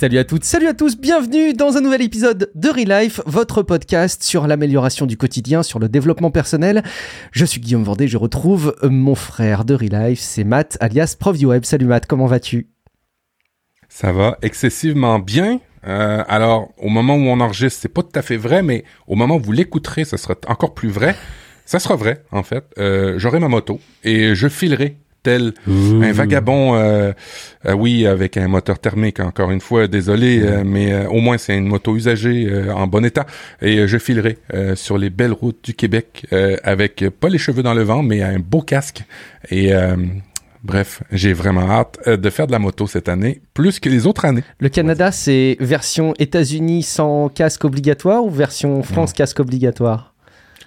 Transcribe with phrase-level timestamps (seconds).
[0.00, 4.22] Salut à toutes, salut à tous, bienvenue dans un nouvel épisode de Relife, votre podcast
[4.22, 6.82] sur l'amélioration du quotidien, sur le développement personnel.
[7.32, 11.44] Je suis Guillaume Vendée, je retrouve mon frère de Relife, c'est Matt, alias Prof du
[11.44, 11.64] Web.
[11.66, 12.68] Salut Matt, comment vas-tu?
[13.90, 15.60] Ça va excessivement bien.
[15.86, 19.16] Euh, alors, au moment où on enregistre, c'est pas tout à fait vrai, mais au
[19.16, 21.14] moment où vous l'écouterez, ça sera encore plus vrai.
[21.66, 22.64] Ça sera vrai, en fait.
[22.78, 27.12] Euh, J'aurai ma moto et je filerai tel un vagabond, euh,
[27.66, 31.56] euh, oui, avec un moteur thermique, encore une fois, désolé, euh, mais au moins c'est
[31.56, 33.26] une moto usagée en bon état.
[33.62, 34.38] Et je filerai
[34.74, 36.26] sur les belles routes du Québec
[36.62, 39.02] avec pas les cheveux dans le vent, mais un beau casque.
[39.50, 39.72] Et
[40.62, 44.26] Bref, j'ai vraiment hâte de faire de la moto cette année, plus que les autres
[44.26, 44.44] années.
[44.58, 50.12] Le Canada, c'est version États-Unis sans casque obligatoire ou version France casque obligatoire?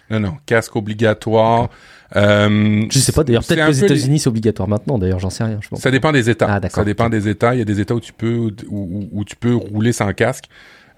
[0.09, 1.69] Non, non, casque obligatoire.
[2.15, 5.43] Euh, je sais pas d'ailleurs, peut-être que les États-Unis c'est obligatoire maintenant d'ailleurs, j'en sais
[5.43, 5.59] rien.
[5.61, 6.47] Je ça dépend des États.
[6.49, 7.55] Ah, ça dépend des États.
[7.55, 10.45] Il y a des États où tu peux où, où, tu peux rouler sans casque.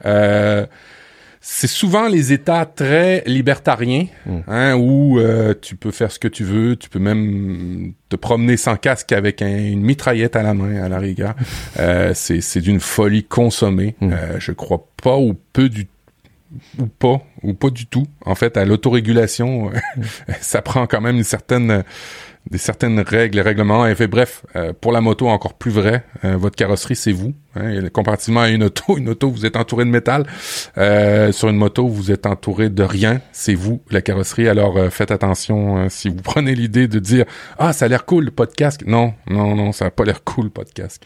[0.05, 0.65] Euh,
[1.47, 4.39] c'est souvent les États très libertariens, hmm.
[4.47, 8.57] hein, où euh, tu peux faire ce que tu veux, tu peux même te promener
[8.57, 11.35] sans casque avec une mitraillette à la main, à la rigueur.
[11.79, 13.95] euh, c'est d'une folie consommée.
[14.01, 14.11] Hmm.
[14.11, 15.85] Euh, je crois pas ou peu du
[16.79, 18.05] ou pas, ou pas du tout.
[18.25, 19.71] En fait, à l'autorégulation,
[20.41, 21.83] ça prend quand même une certaine,
[22.49, 23.87] des certaines règles, règlements.
[23.87, 27.33] Et fait, bref, euh, pour la moto, encore plus vrai, euh, votre carrosserie, c'est vous.
[27.55, 30.25] Hein, comparativement à une auto, une auto, vous êtes entouré de métal.
[30.77, 33.21] Euh, sur une moto, vous êtes entouré de rien.
[33.31, 34.47] C'est vous, la carrosserie.
[34.47, 37.25] Alors, faites attention hein, si vous prenez l'idée de dire
[37.57, 40.45] «Ah, ça a l'air cool, le podcast.» Non, non, non, ça a pas l'air cool,
[40.45, 41.03] le podcast.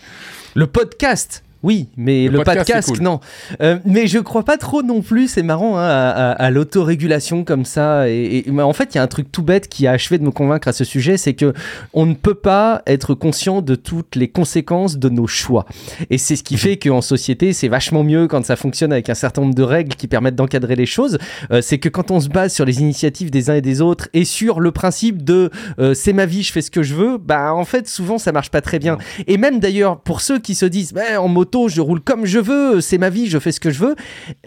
[0.55, 3.19] Le podcast oui, mais le, podcast, non.
[3.61, 8.07] Euh, mais je crois pas trop non plus, c'est marrant, hein, à, l'autorégulation comme ça.
[8.09, 10.31] Et, en fait, il y a un truc tout bête qui a achevé de me
[10.31, 11.53] convaincre à ce sujet, c'est que
[11.93, 15.65] on ne peut pas être conscient de toutes les conséquences de nos choix.
[16.09, 19.15] Et c'est ce qui fait qu'en société, c'est vachement mieux quand ça fonctionne avec un
[19.15, 21.17] certain nombre de règles qui permettent d'encadrer les choses.
[21.51, 24.07] Euh, c'est que quand on se base sur les initiatives des uns et des autres
[24.13, 25.49] et sur le principe de
[25.79, 28.31] euh, c'est ma vie, je fais ce que je veux, bah en fait, souvent ça
[28.31, 28.97] marche pas très bien.
[29.27, 31.27] Et même d'ailleurs, pour ceux qui se disent, bah, en
[31.67, 33.95] je roule comme je veux, c'est ma vie, je fais ce que je veux,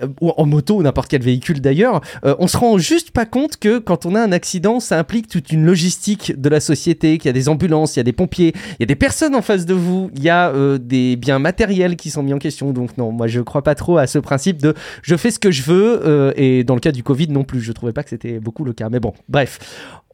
[0.02, 3.26] euh, ou en moto ou n'importe quel véhicule d'ailleurs, euh, on se rend juste pas
[3.26, 7.18] compte que quand on a un accident, ça implique toute une logistique de la société,
[7.18, 9.34] qu'il y a des ambulances, il y a des pompiers, il y a des personnes
[9.34, 12.38] en face de vous, il y a euh, des biens matériels qui sont mis en
[12.38, 12.72] question.
[12.72, 15.50] Donc non, moi je crois pas trop à ce principe de je fais ce que
[15.50, 18.40] je veux, et dans le cas du Covid non plus, je trouvais pas que c'était
[18.40, 18.88] beaucoup le cas.
[18.88, 19.58] Mais bon, bref.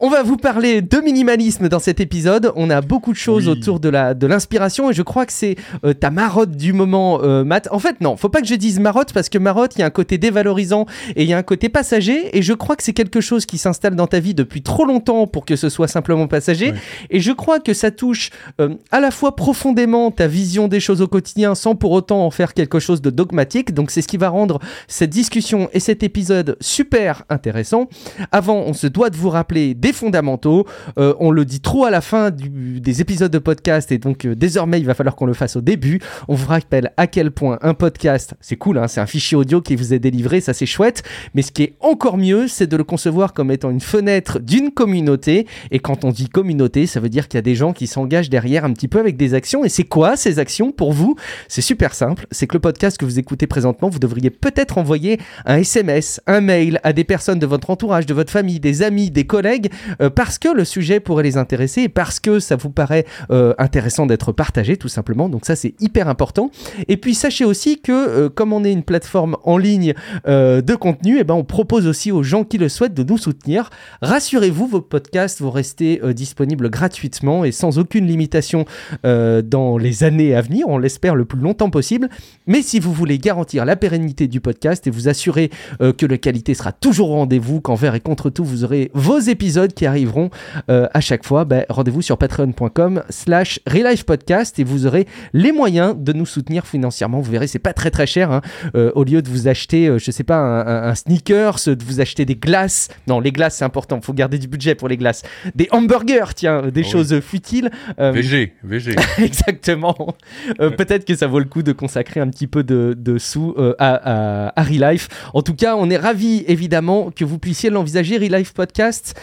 [0.00, 2.52] On va vous parler de minimalisme dans cet épisode.
[2.54, 5.56] On a beaucoup de choses autour de la de l'inspiration et je crois que c'est
[5.98, 7.68] ta marotte du moment, euh, Matt.
[7.72, 9.86] En fait, non, faut pas que je dise marotte parce que marotte, il y a
[9.86, 12.36] un côté dévalorisant et il y a un côté passager.
[12.36, 15.26] Et je crois que c'est quelque chose qui s'installe dans ta vie depuis trop longtemps
[15.26, 16.74] pour que ce soit simplement passager.
[17.10, 21.02] Et je crois que ça touche euh, à la fois profondément ta vision des choses
[21.02, 23.74] au quotidien sans pour autant en faire quelque chose de dogmatique.
[23.74, 27.88] Donc c'est ce qui va rendre cette discussion et cet épisode super intéressant.
[28.30, 30.66] Avant, on se doit de vous rappeler des fondamentaux.
[30.98, 34.80] Euh, on le dit trop à la fin des épisodes de podcast et donc désormais
[34.80, 36.00] il va falloir qu'on le fasse au début.
[36.28, 39.60] On vous rappelle à quel point un podcast, c'est cool, hein, c'est un fichier audio
[39.60, 41.02] qui vous est délivré, ça c'est chouette,
[41.34, 44.70] mais ce qui est encore mieux, c'est de le concevoir comme étant une fenêtre d'une
[44.70, 45.46] communauté.
[45.70, 48.30] Et quand on dit communauté, ça veut dire qu'il y a des gens qui s'engagent
[48.30, 49.64] derrière un petit peu avec des actions.
[49.64, 51.16] Et c'est quoi ces actions pour vous?
[51.48, 55.18] C'est super simple, c'est que le podcast que vous écoutez présentement, vous devriez peut-être envoyer
[55.46, 59.10] un SMS, un mail à des personnes de votre entourage, de votre famille, des amis,
[59.10, 62.70] des collègues, euh, parce que le sujet pourrait les intéresser et parce que ça vous
[62.70, 65.28] paraît euh, intéressant d'être partagé tout simplement.
[65.28, 66.50] Donc ça c'est hyper important.
[66.88, 69.94] Et puis sachez aussi que euh, comme on est une plateforme en ligne
[70.26, 73.18] de contenu, et eh ben, on propose aussi aux gens qui le souhaitent de nous
[73.18, 73.70] soutenir.
[74.02, 78.64] Rassurez-vous, vos podcasts vont rester disponibles gratuitement et sans aucune limitation
[79.04, 82.08] dans les années à venir, on l'espère le plus longtemps possible.
[82.46, 86.54] Mais si vous voulez garantir la pérennité du podcast et vous assurer que la qualité
[86.54, 90.30] sera toujours au rendez-vous, qu'envers et contre tout, vous aurez vos épisodes qui arriveront
[90.68, 93.60] à chaque fois, ben, rendez-vous sur patreon.com slash
[94.04, 97.20] podcast et vous aurez les moyens de nous soutenir financièrement.
[97.20, 98.30] Vous verrez, c'est pas très très cher.
[98.30, 98.42] Hein.
[98.74, 102.24] Euh, au lieu de vous acheter, euh, je sais pas, un, sneakers, de vous acheter
[102.24, 102.88] des glaces.
[103.06, 104.00] Non, les glaces, c'est important.
[104.00, 105.22] Faut garder du budget pour les glaces.
[105.54, 107.70] Des hamburgers, tiens, des ah choses futiles.
[107.98, 108.96] Euh, VG, VG.
[109.18, 110.16] exactement.
[110.58, 114.62] Peut-être que ça vaut le coup de consacrer un petit peu de, sous à, à,
[114.62, 115.08] Relife.
[115.34, 118.18] En tout cas, on est ravis, évidemment, que vous puissiez l'envisager.
[118.18, 119.18] Relife Podcast,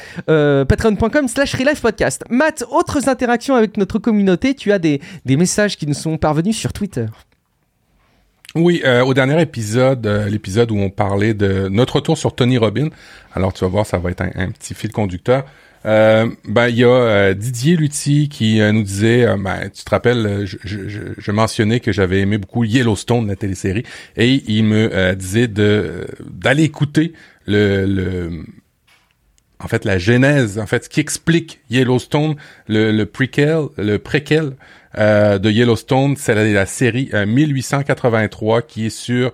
[0.68, 2.24] patreon.com slash Podcast.
[2.30, 4.54] Matt, autres interactions avec notre communauté.
[4.54, 7.06] Tu as des, des messages qui nous sont parvenus sur Twitter.
[8.56, 12.58] Oui, euh, au dernier épisode, euh, l'épisode où on parlait de notre retour sur Tony
[12.58, 12.88] Robbins.
[13.34, 15.44] Alors tu vas voir, ça va être un, petit fil conducteur.
[15.86, 20.46] Euh, ben il y a euh, Didier Lutti qui nous disait, ben, tu te rappelles,
[20.46, 23.84] je mentionnais que j'avais aimé beaucoup Yellowstone, la télésérie,
[24.16, 27.12] et il me disait de d'aller écouter
[27.46, 28.46] le, le
[29.60, 32.36] en fait la genèse, en fait ce qui explique Yellowstone,
[32.68, 33.10] le, le
[33.78, 34.56] le préquel
[34.98, 39.34] de Yellowstone, c'est la, série 1883 qui est sur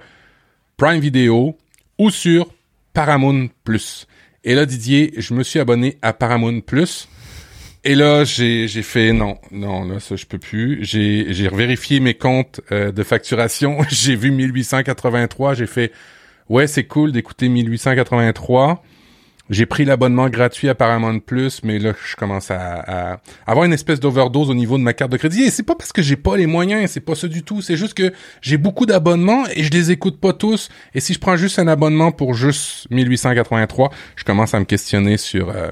[0.77, 1.56] Prime Video
[2.00, 2.47] ou sur
[2.94, 4.07] Paramount Plus.
[4.44, 7.07] Et là, Didier, je me suis abonné à Paramount Plus.
[7.83, 10.83] Et là, j'ai, fait non, non, là, ça, je peux plus.
[10.83, 13.77] J'ai, j'ai vérifié mes comptes euh, de facturation.
[13.89, 15.56] j'ai vu 1883.
[15.56, 15.91] J'ai fait,
[16.50, 18.83] ouais, c'est cool d'écouter 1883.
[19.51, 24.00] J'ai pris l'abonnement gratuit à Paramount Plus, mais là, je commence à, avoir une espèce
[24.00, 25.44] d'overdose au niveau de ma carte de crédit.
[25.44, 27.62] Et c'est pas parce que j'ai pas les moyens, c'est pas ça du tout.
[27.62, 30.69] C'est juste que j'ai beaucoup d'abonnements et je les écoute pas tous.
[30.95, 35.18] Et si je prends juste un abonnement pour juste 1883, je commence à me questionner
[35.18, 35.69] sur euh,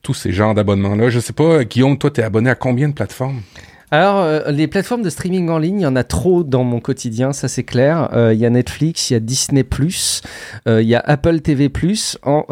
[0.00, 1.10] tous ces genres d'abonnements-là.
[1.10, 3.42] Je sais pas, Guillaume, toi, t'es abonné à combien de plateformes?
[3.90, 6.80] Alors, euh, les plateformes de streaming en ligne, il y en a trop dans mon
[6.80, 8.10] quotidien, ça c'est clair.
[8.12, 9.64] Euh, il y a Netflix, il y a Disney
[10.68, 11.70] euh, il y a Apple TV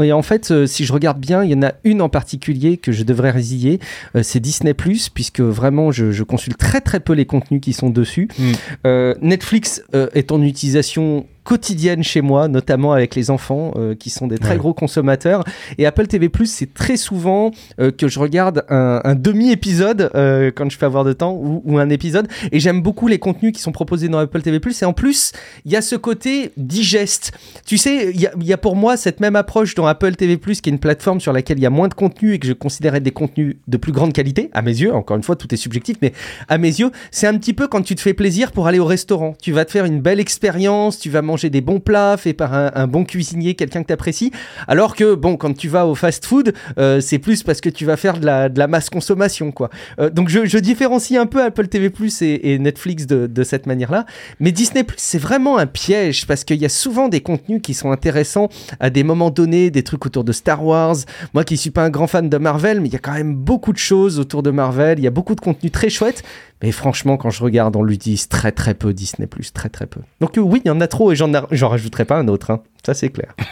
[0.03, 2.93] et en fait, si je regarde bien, il y en a une en particulier que
[2.93, 3.81] je devrais résilier,
[4.23, 8.29] c'est Disney puisque vraiment je, je, consulte très très peu les contenus qui sont dessus.
[8.39, 9.13] Hmm.
[9.21, 14.37] Netflix est en utilisation quotidienne chez moi, notamment avec les enfants euh, qui sont des
[14.37, 15.45] très gros consommateurs.
[15.79, 20.69] Et Apple TV Plus, c'est très souvent euh, que je regarde un, demi-épisode euh, quand
[20.69, 22.29] je peux avoir de temps ou, un épisode.
[22.53, 24.83] Et j'aime beaucoup les contenus qui sont proposés dans Apple TV Plus.
[24.83, 25.33] Et en plus,
[25.65, 27.33] il y a ce côté digeste.
[27.65, 30.69] Tu sais, il y, a, pour moi cette même approche dans Apple TV Plus, qui
[30.69, 33.01] est une plateforme sur laquelle il y a moins de contenu et que je considérais
[33.01, 34.93] des contenus de plus grande qualité, à mes yeux.
[34.93, 36.13] Encore une fois, tout est subjectif, mais
[36.47, 38.85] à mes yeux, c'est un petit peu quand tu te fais plaisir pour aller au
[38.85, 39.35] restaurant.
[39.41, 42.55] Tu vas te faire une belle expérience, tu vas manger des bons plats faits par
[42.55, 44.31] un, bon cuisinier, quelqu'un que tu apprécies.
[44.67, 47.97] Alors que, bon, quand tu vas au fast-food, euh, c'est plus parce que tu vas
[47.97, 49.71] faire de la, de la masse consommation, quoi.
[50.01, 53.67] Euh, donc je, je, différencie un peu Apple TV Plus et, Netflix de, de cette
[53.67, 54.05] manière-là.
[54.41, 57.75] Mais Disney Plus, c'est vraiment un piège parce qu'il y a souvent des contenus qui
[57.75, 58.49] sont intéressants
[58.81, 60.97] à des moments donnés, des trucs autour de Star Wars.
[61.35, 63.35] Moi qui suis pas un grand fan de Marvel, mais il y a quand même
[63.35, 64.99] beaucoup de choses autour de Marvel.
[64.99, 66.23] Il y a beaucoup de contenus très chouettes.
[66.63, 70.01] Mais franchement, quand je regarde, on l'utilise très très peu Disney Plus, très très peu.
[70.21, 72.51] Donc euh, oui, il y en a trop et j'en rajouterai pas un autre.
[72.51, 72.63] Hein.
[72.85, 73.35] Ça c'est clair.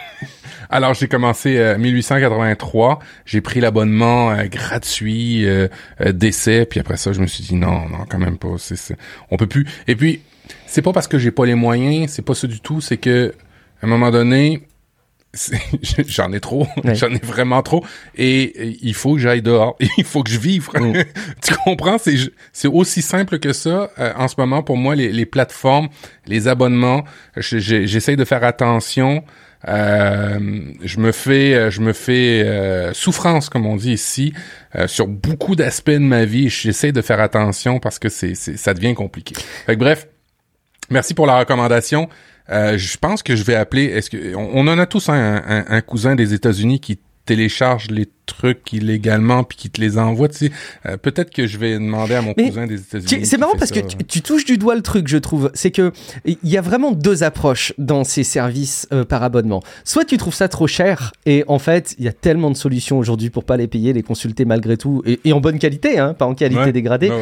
[0.70, 5.68] Alors j'ai commencé euh, 1883, j'ai pris l'abonnement euh, gratuit euh,
[6.04, 8.96] d'essai, puis après ça je me suis dit non non quand même pas, c'est,
[9.30, 9.66] on peut plus.
[9.86, 10.22] Et puis
[10.66, 13.34] c'est pas parce que j'ai pas les moyens, c'est pas ça du tout, c'est que
[13.82, 14.66] à un moment donné
[16.08, 17.84] j'en ai trop, j'en ai vraiment trop,
[18.16, 20.68] et, il faut que j'aille dehors, il faut que je vive.
[20.74, 20.92] Mm.
[21.42, 21.98] tu comprends?
[21.98, 22.16] C'est
[22.52, 23.90] c'est aussi simple que ça.
[23.98, 25.88] Euh, en ce moment, pour moi, les, les plateformes,
[26.26, 27.04] les abonnements,
[27.36, 29.22] j'essaye de faire attention.
[29.68, 30.38] Euh,
[30.82, 34.32] je me fais, je me fais euh, souffrance, comme on dit ici,
[34.76, 36.48] euh, sur beaucoup d'aspects de ma vie.
[36.48, 39.34] J'essaie de faire attention parce que c'est, ça devient compliqué.
[39.66, 40.06] Fait bref,
[40.90, 42.08] merci pour la recommandation.
[42.50, 43.84] Euh, je pense que je vais appeler.
[43.84, 48.72] Est-ce que on, en a tous un, un cousin des États-Unis qui télécharge les trucs
[48.72, 50.52] illégalement puis qui te les envoie, tu sais.
[50.84, 53.24] Euh, peut-être que je vais demander à mon cousin des États-Unis.
[53.24, 55.50] C'est marrant parce que tu, touches du doigt le truc, je trouve.
[55.54, 55.92] C'est que
[56.24, 59.62] il y a vraiment deux approches dans ces services euh, par abonnement.
[59.84, 62.98] Soit tu trouves ça trop cher et en fait, il y a tellement de solutions
[62.98, 66.26] aujourd'hui pour pas les payer, les consulter malgré tout et, en bonne qualité, hein, pas
[66.26, 67.12] en qualité dégradée,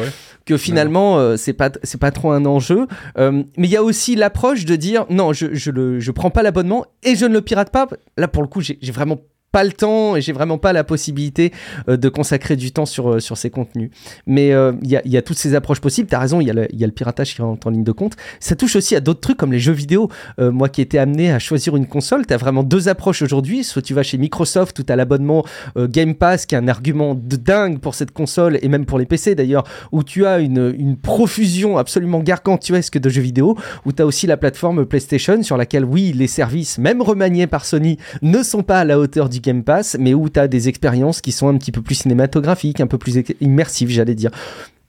[0.45, 2.87] que finalement euh, c'est pas c'est pas trop un enjeu.
[3.17, 6.43] mais il y a aussi l'approche de dire non, je je le je prends pas
[6.43, 7.87] l'abonnement et je ne le pirate pas.
[8.17, 9.19] Là pour le coup, j'ai vraiment
[9.55, 11.53] pas le temps et j'ai vraiment pas la possibilité
[11.87, 13.89] euh, de consacrer du temps sur, euh, sur ces contenus.
[14.27, 16.09] Mais euh, il y, a, y, a, toutes ces approches possibles.
[16.09, 18.17] Tu as raison, il y, y, a le piratage qui rentre en ligne de compte.
[18.41, 20.09] Ça touche aussi à d'autres trucs comme les jeux vidéo.
[20.37, 23.63] moi qui étais amené à choisir une console, tu as vraiment deux approches aujourd'hui.
[23.63, 25.45] Soit tu vas chez Microsoft tu as l'abonnement
[25.77, 29.05] Game Pass qui est un argument de dingue pour cette console et même pour les
[29.05, 34.01] PC d'ailleurs, où tu as une, une profusion absolument gargantuesque de jeux vidéo, où tu
[34.01, 38.43] as aussi la plateforme PlayStation sur laquelle, oui, les services, même remaniés par Sony, ne
[38.43, 41.31] sont pas à la hauteur du Game Pass, mais où tu as des expériences qui
[41.31, 44.31] sont un petit peu plus cinématographiques, un peu plus immersives, j'allais dire.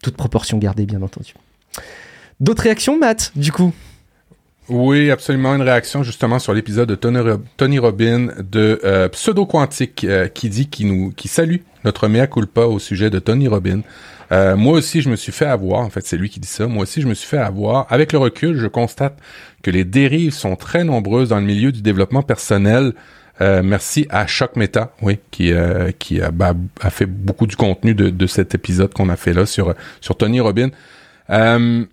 [0.02, 1.34] Toute proportion gardée, bien entendu.
[2.40, 3.72] D'autres réactions, Matt, du coup?
[4.68, 10.26] Oui, absolument une réaction justement sur l'épisode de Tony, Robin de euh, Pseudo Quantique euh,
[10.26, 13.82] qui dit qui nous qui salue notre mea culpa au sujet de Tony Robin.
[14.32, 15.82] Euh, moi aussi, je me suis fait avoir.
[15.82, 16.66] En fait, c'est lui qui dit ça.
[16.66, 17.86] Moi aussi, je me suis fait avoir.
[17.90, 19.16] Avec le recul, je constate
[19.62, 22.92] que les dérives sont très nombreuses dans le milieu du développement personnel.
[23.40, 27.56] Euh, merci à Choc Meta, oui, qui euh, qui a, bah, a, fait beaucoup du
[27.56, 30.70] contenu de, de cet épisode qu'on a fait là sur sur Tony Robbins.
[31.30, 31.84] Euh,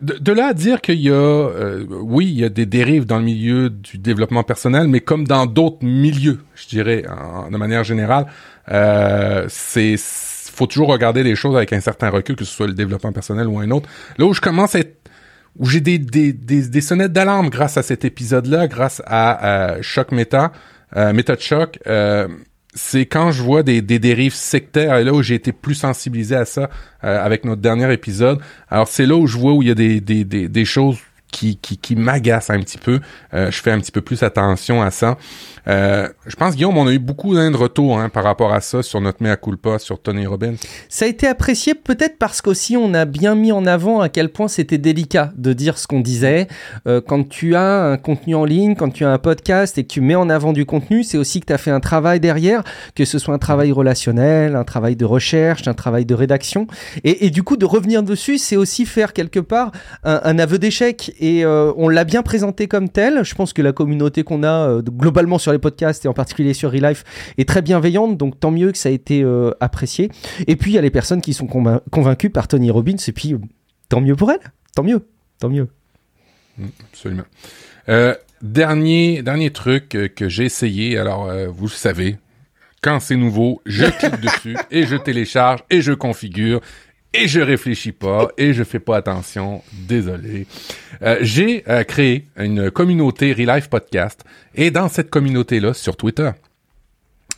[0.00, 3.18] de, là à dire qu'il y a, euh, oui, il y a des dérives dans
[3.18, 7.04] le milieu du développement personnel, mais comme dans d'autres milieux, je dirais,
[7.50, 8.26] de manière générale,
[8.70, 12.74] euh, c'est faut toujours regarder les choses avec un certain recul, que ce soit le
[12.74, 13.88] développement personnel ou un autre.
[14.18, 14.96] Là où je commence à être
[15.58, 19.82] où j'ai des, des, des, des, sonnettes d'alarme grâce à cet épisode-là, grâce à, à
[19.82, 20.52] Choc Méta,
[20.96, 22.28] euh, Méthode Choc, euh,
[22.74, 26.36] c'est quand je vois des, des dérives sectaires, et là où j'ai été plus sensibilisé
[26.36, 26.70] à ça
[27.04, 28.38] euh, avec notre dernier épisode.
[28.68, 30.98] Alors c'est là où je vois où il y a des, des, des, des choses
[31.30, 33.00] qui, qui, qui m'agacent un petit peu.
[33.34, 35.16] Euh, je fais un petit peu plus attention à ça.
[35.68, 38.82] Euh, je pense, Guillaume, on a eu beaucoup de retours hein, par rapport à ça
[38.82, 40.54] sur notre mea culpa, sur Tony Robbins.
[40.88, 44.30] Ça a été apprécié peut-être parce qu'aussi on a bien mis en avant à quel
[44.30, 46.48] point c'était délicat de dire ce qu'on disait.
[46.86, 49.88] Euh, quand tu as un contenu en ligne, quand tu as un podcast et que
[49.88, 52.62] tu mets en avant du contenu, c'est aussi que tu as fait un travail derrière,
[52.94, 56.66] que ce soit un travail relationnel, un travail de recherche, un travail de rédaction.
[57.04, 59.72] Et, et du coup, de revenir dessus, c'est aussi faire quelque part
[60.04, 61.14] un aveu d'échec.
[61.20, 63.22] Et euh, on l'a bien présenté comme tel.
[63.24, 66.54] Je pense que la communauté qu'on a euh, globalement sur les podcasts et en particulier
[66.54, 67.04] sur Relife
[67.36, 70.10] est très bienveillante, donc tant mieux que ça a été euh, apprécié.
[70.46, 73.36] Et puis il y a les personnes qui sont convaincues par Tony Robbins, et puis
[73.90, 74.40] tant mieux pour elles,
[74.74, 75.06] tant mieux,
[75.38, 75.68] tant mieux.
[76.56, 77.24] Mm, absolument.
[78.40, 82.16] Dernier, dernier truc que j'ai essayé, alors vous le savez,
[82.80, 86.62] quand c'est nouveau, je clique dessus et je télécharge et je configure
[87.12, 89.62] et je réfléchis pas et je fais pas attention.
[89.72, 90.46] Désolé.
[91.02, 94.24] Euh, j'ai euh, créé une communauté Relife Podcast
[94.54, 96.30] et dans cette communauté-là, sur Twitter,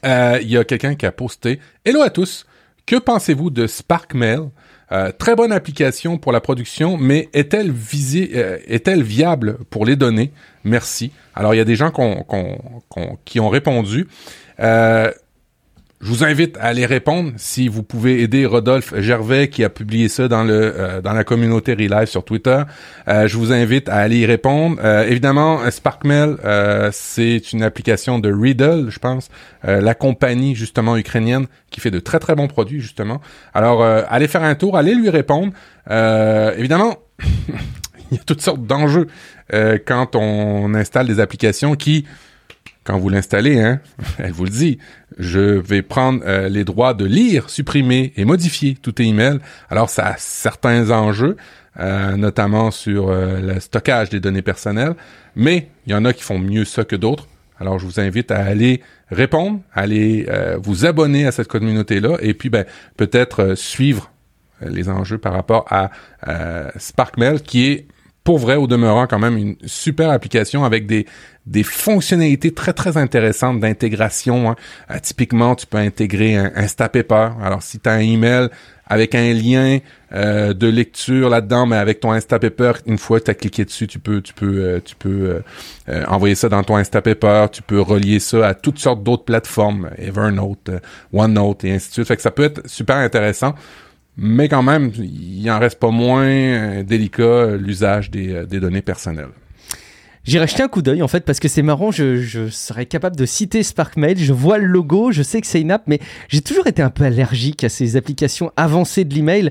[0.05, 2.47] euh, il y a quelqu'un qui a posté Hello à tous.
[2.87, 4.51] Que pensez-vous de SparkMail?
[5.19, 8.37] Très bonne application pour la production, mais est-elle visée,
[8.67, 10.33] est-elle viable pour les données?
[10.65, 11.13] Merci.
[11.35, 11.91] Alors il y a des gens
[13.25, 14.07] qui ont répondu.
[16.03, 20.09] Je vous invite à aller répondre si vous pouvez aider Rodolphe Gervais qui a publié
[20.09, 22.61] ça dans le euh, dans la communauté Relive sur Twitter.
[23.07, 24.79] Euh, je vous invite à aller y répondre.
[24.83, 26.39] Euh, évidemment, SparkMail,
[26.91, 29.29] c'est une application de Riddle, je pense,
[29.63, 33.21] la compagnie justement ukrainienne qui fait de très très bons produits justement.
[33.55, 35.53] Alors, allez faire un tour, allez lui répondre.
[35.89, 36.97] évidemment,
[38.11, 39.07] il y a toutes sortes d'enjeux
[39.87, 42.07] quand on installe des applications qui
[42.85, 43.81] quand vous l'installez, hein,
[44.19, 44.79] elle vous le dit,
[45.19, 49.39] je vais prendre euh, les droits de lire, supprimer et modifier tout email.
[49.71, 51.37] Alors, ça a certains enjeux,
[51.81, 54.95] euh, notamment sur euh, le stockage des données personnelles,
[55.37, 57.29] mais il y en a qui font mieux ça que d'autres.
[57.61, 60.27] Alors, je vous invite à aller répondre, à aller
[60.63, 62.65] vous abonner à cette communauté-là, et puis ben,
[62.97, 64.11] peut-être suivre
[64.61, 65.91] les enjeux par rapport à
[66.77, 67.87] SparkMail, qui est
[68.25, 71.07] pour vrai, au demeurant, quand même une super application avec des,
[71.47, 74.51] des fonctionnalités très, très intéressantes d'intégration.
[74.51, 74.57] Hein.
[74.91, 77.31] Euh, typiquement, tu peux intégrer un Instapaper.
[77.43, 78.49] Alors, si tu as un email
[78.87, 79.79] avec un lien
[80.13, 83.89] euh, de lecture là-dedans, mais avec ton Instapaper, une fois que tu as cliqué dessus,
[83.89, 85.43] tu peux, tu peux, euh, tu peux
[86.07, 87.47] envoyer ça dans ton Instapaper.
[87.51, 90.71] Tu peux relier ça à toutes sortes d'autres plateformes, Evernote,
[91.13, 92.07] OneNote et ainsi de suite.
[92.07, 93.55] Fait que ça peut être super intéressant
[94.17, 98.61] mais quand même, il en reste pas moins euh, délicat euh, l'usage des, euh, des,
[98.61, 99.31] données personnelles.
[100.25, 103.17] J'irai jeter un coup d'œil en fait parce que c'est marrant, je, je, serais capable
[103.17, 106.43] de citer SparkMail, je vois le logo, je sais que c'est une app, mais j'ai
[106.43, 109.51] toujours été un peu allergique à ces applications avancées de l'email.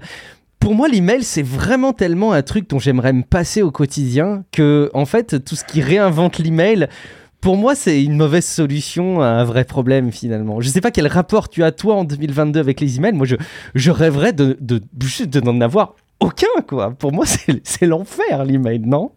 [0.61, 4.91] Pour moi, l'email, c'est vraiment tellement un truc dont j'aimerais me passer au quotidien que,
[4.93, 6.87] en fait, tout ce qui réinvente l'email,
[7.41, 10.61] pour moi, c'est une mauvaise solution à un vrai problème finalement.
[10.61, 13.13] Je sais pas quel rapport tu as toi en 2022 avec les emails.
[13.13, 13.35] Moi, je,
[13.73, 14.79] je rêverais de, de,
[15.25, 16.91] de n'en avoir aucun quoi.
[16.91, 19.11] Pour moi, c'est l'enfer l'email, non?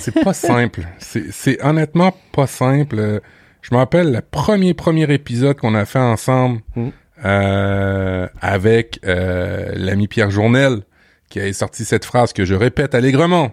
[0.00, 0.86] C'est pas simple.
[0.98, 3.20] C'est honnêtement pas simple.
[3.62, 6.88] Je me rappelle le premier premier épisode qu'on a fait ensemble mm.
[7.24, 10.82] euh, avec euh, l'ami Pierre Journel
[11.30, 13.52] qui a sorti cette phrase que je répète allègrement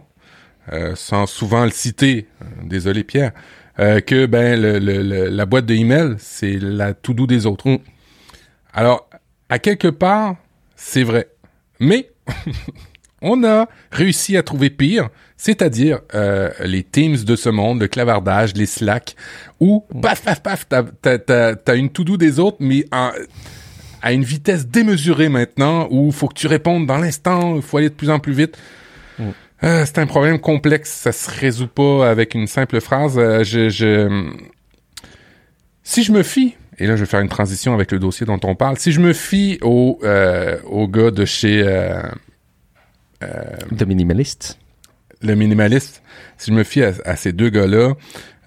[0.95, 3.31] sans souvent le citer, euh, désolé Pierre,
[3.79, 7.69] euh, que ben la boîte de email c'est la tout doux des autres.
[7.69, 7.79] Mm.
[8.73, 9.09] Alors
[9.49, 10.35] à quelque part
[10.75, 11.27] c'est vrai,
[11.79, 12.11] mais
[13.21, 15.99] on a réussi à trouver pire, c'est-à-dire
[16.63, 19.15] les Teams de ce monde, le clavardage, les Slack,
[19.59, 25.29] où paf paf paf t'as une tout doux des autres, mais à une vitesse démesurée
[25.29, 28.33] maintenant, où faut que tu répondes dans l'instant, il faut aller de plus en plus
[28.33, 28.57] vite.
[29.63, 33.17] Euh, c'est un problème complexe, ça se résout pas avec une simple phrase.
[33.17, 34.31] Euh, je, je,
[35.83, 38.39] si je me fie, et là je vais faire une transition avec le dossier dont
[38.43, 42.01] on parle, si je me fie au, euh, au gars de chez euh,
[43.77, 44.57] The Minimalist,
[45.21, 46.01] le minimaliste,
[46.37, 47.93] si je me fie à, ces deux gars-là,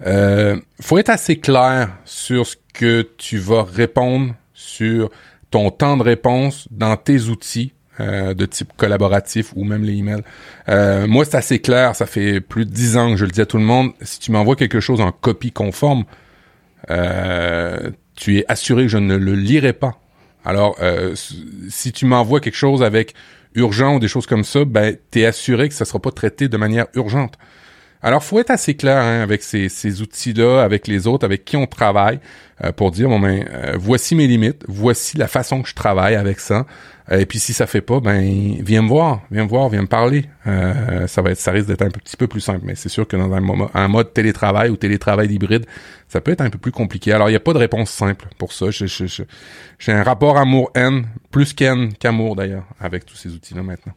[0.05, 5.09] euh, faut être assez clair sur ce que tu vas répondre, sur
[5.51, 10.23] ton temps de réponse dans tes outils de type collaboratif ou même les emails.
[11.07, 11.95] moi, c'est assez clair.
[11.95, 13.91] Ça fait plus de dix ans que je le dis à tout le monde.
[14.01, 16.05] Si tu m'envoies quelque chose en copie conforme,
[16.87, 19.99] tu es assuré que je ne le lirai pas.
[20.43, 20.77] Alors,
[21.15, 23.13] si tu m'envoies quelque chose avec
[23.55, 26.47] urgent ou des choses comme ça, ben, tu es assuré que ça sera pas traité
[26.47, 27.37] de manière urgente.
[28.01, 31.57] Alors, faut être assez clair hein, avec ces, ces outils-là, avec les autres, avec qui
[31.57, 32.19] on travaille,
[32.63, 36.15] euh, pour dire bon ben, euh, voici mes limites, voici la façon que je travaille
[36.15, 36.67] avec ça.
[37.11, 39.81] Euh, et puis si ça fait pas, ben viens me voir, viens me voir, viens
[39.81, 40.25] me parler.
[40.45, 43.15] ça va être, ça risque d'être un petit peu plus simple, mais c'est sûr que
[43.15, 45.65] dans un, mode télétravail ou télétravail hybride,
[46.07, 47.11] ça peut être un peu plus compliqué.
[47.11, 48.67] Alors il n'y a pas de réponse simple pour ça.
[48.69, 53.93] J'ai un rapport amour-haine, plus qu'haine qu'amour d'ailleurs, avec tous ces outils-là maintenant.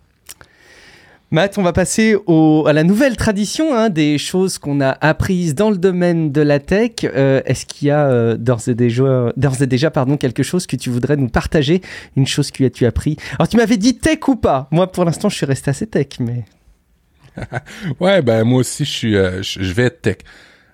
[1.31, 5.69] Matt, on va passer à la nouvelle tradition hein, des choses qu'on a apprises dans
[5.69, 6.93] le domaine de la tech.
[7.05, 10.67] Euh, est-ce qu'il y a euh, d'ores et déjà, d'ores et déjà pardon, quelque chose
[10.67, 11.83] que tu voudrais nous partager?
[12.17, 13.19] Une chose que tu as appris?
[13.39, 14.69] Alors, tu m'avais dit tech ou pas?
[14.71, 16.47] Moi, pour l'instant, je suis resté assez tech, mais...
[18.01, 20.17] ouais, ben moi aussi, je, suis, euh, vais être tech.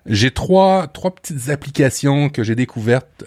[0.05, 3.25] J'ai trois, trois petites applications que j'ai découvertes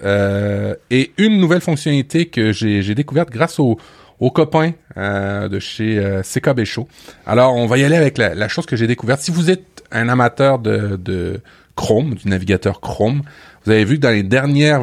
[0.90, 3.78] et une nouvelle fonctionnalité que j'ai découverte grâce au
[4.21, 6.89] aux copains euh, de chez euh, CKB Show.
[7.27, 9.21] Alors, on va y aller avec la, chose que j'ai découverte.
[9.21, 11.41] Si vous êtes un amateur de,
[11.77, 13.23] Chrome, du navigateur Chrome,
[13.65, 14.83] vous avez vu que dans les dernières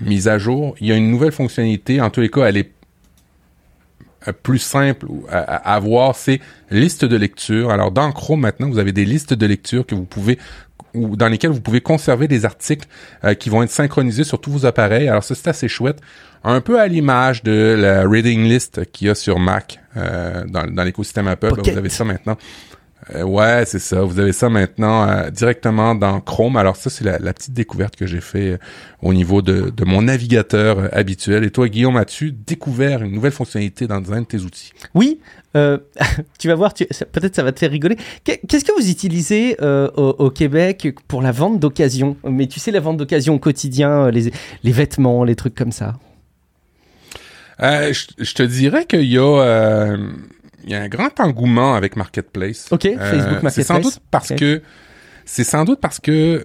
[0.00, 2.00] mises à jour, il y a une nouvelle fonctionnalité.
[2.00, 2.70] En tous les cas, elle est
[4.26, 6.40] euh, plus simple à, à, voir, c'est
[6.70, 7.70] liste de lecture.
[7.70, 10.38] Alors dans Chrome maintenant, vous avez des listes de lecture que vous pouvez
[10.94, 12.88] ou dans lesquelles vous pouvez conserver des articles
[13.24, 15.08] euh, qui vont être synchronisés sur tous vos appareils.
[15.08, 16.00] Alors ça c'est assez chouette
[16.44, 20.66] un peu à l'image de la reading list qu'il y a sur Mac euh, dans,
[20.66, 21.54] dans l'écosystème Apple.
[21.56, 22.36] vous avez ça maintenant.
[23.14, 24.02] Euh, ouais, c'est ça.
[24.02, 26.56] Vous avez ça maintenant euh, directement dans Chrome.
[26.56, 28.58] Alors ça, c'est la, petite découverte que j'ai fait
[29.02, 31.44] au niveau de, de mon navigateur habituel.
[31.44, 34.72] Et toi, Guillaume, as-tu découvert une nouvelle fonctionnalité dans un de tes outils?
[34.94, 35.20] Oui.
[36.38, 37.96] tu vas voir, peut-être ça va te faire rigoler.
[38.24, 42.80] Qu'est-ce que vous utilisez au, au, Québec pour la vente d'occasion Mais tu sais, la
[42.80, 45.94] vente d'occasion au quotidien, les, les vêtements, les trucs comme ça.
[47.62, 49.96] Euh, je, te dirais qu'il y a euh,
[50.64, 52.66] il y a un grand engouement avec Marketplace.
[52.70, 53.54] Ok, Facebook Marketplace.
[53.54, 54.62] C'est sans doute parce que
[55.24, 56.42] c'est sans doute parce que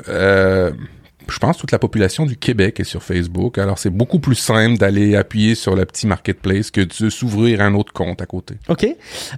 [1.29, 3.57] je pense, toute la population du Québec est sur Facebook.
[3.57, 7.73] Alors, c'est beaucoup plus simple d'aller appuyer sur le petit marketplace que de s'ouvrir un
[7.73, 8.55] autre compte à côté.
[8.67, 8.87] OK.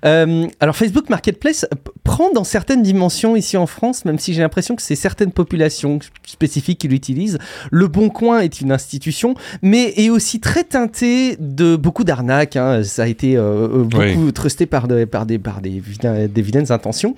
[0.05, 1.65] Euh, alors, Facebook Marketplace
[2.03, 5.99] prend dans certaines dimensions ici en France, même si j'ai l'impression que c'est certaines populations
[6.25, 7.37] spécifiques qui l'utilisent.
[7.71, 12.55] Le Bon Coin est une institution, mais est aussi très teinté de beaucoup d'arnaques.
[12.55, 12.83] Hein.
[12.83, 15.81] Ça a été euh, euh, beaucoup trusté par, par, des, par des,
[16.27, 17.15] des vilaines intentions.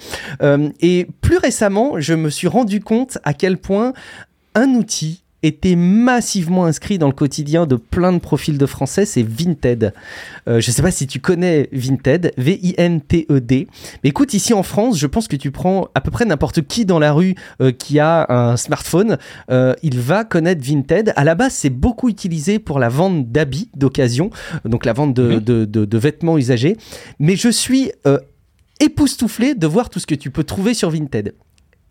[0.82, 3.94] et plus récemment, je me suis rendu compte à quel point
[4.56, 9.24] un outil était massivement inscrit dans le quotidien de plein de profils de français, c'est
[9.24, 9.94] Vinted.
[10.48, 13.68] Euh, je ne sais pas si tu connais Vinted, V-I-N-T-E-D.
[14.04, 16.86] Mais écoute, ici en France, je pense que tu prends à peu près n'importe qui
[16.86, 19.18] dans la rue euh, qui a un smartphone,
[19.52, 21.12] euh, il va connaître Vinted.
[21.18, 24.30] À la base, c'est beaucoup utilisé pour la vente d'habits d'occasion,
[24.64, 25.66] donc la vente de, mhm.
[25.66, 26.78] de, vêtements usagés.
[27.20, 27.92] Mais je suis
[28.80, 31.34] époustouflé de voir tout ce que tu peux trouver sur Vinted.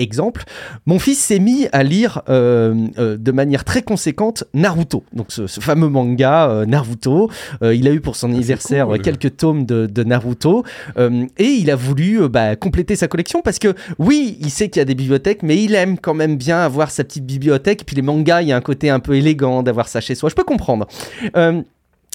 [0.03, 0.43] Exemple,
[0.85, 5.47] mon fils s'est mis à lire euh, euh, de manière très conséquente Naruto, donc ce,
[5.47, 7.31] fameux manga euh, Naruto.
[7.63, 10.65] il a eu pour son ah, anniversaire quelques tomes de, Naruto
[10.99, 14.83] et il a voulu bah, compléter sa collection parce que oui, il sait qu'il y
[14.83, 17.85] a des bibliothèques, mais il aime quand même bien avoir sa petite bibliothèque.
[17.87, 20.31] Puis les mangas, il y a un côté un peu élégant d'avoir ça chez soi.
[20.31, 20.89] Je peux comprendre.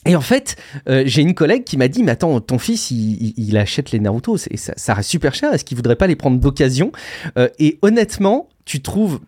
[0.07, 0.55] Et en fait,
[0.89, 4.37] euh, j'ai une collègue qui m'a dit, mais attends, ton fils, il, achète les Naruto,
[4.37, 6.91] ça, ça reste super cher, est-ce qu'il voudrait pas les prendre d'occasion?
[7.37, 9.19] Euh, Et honnêtement, tu trouves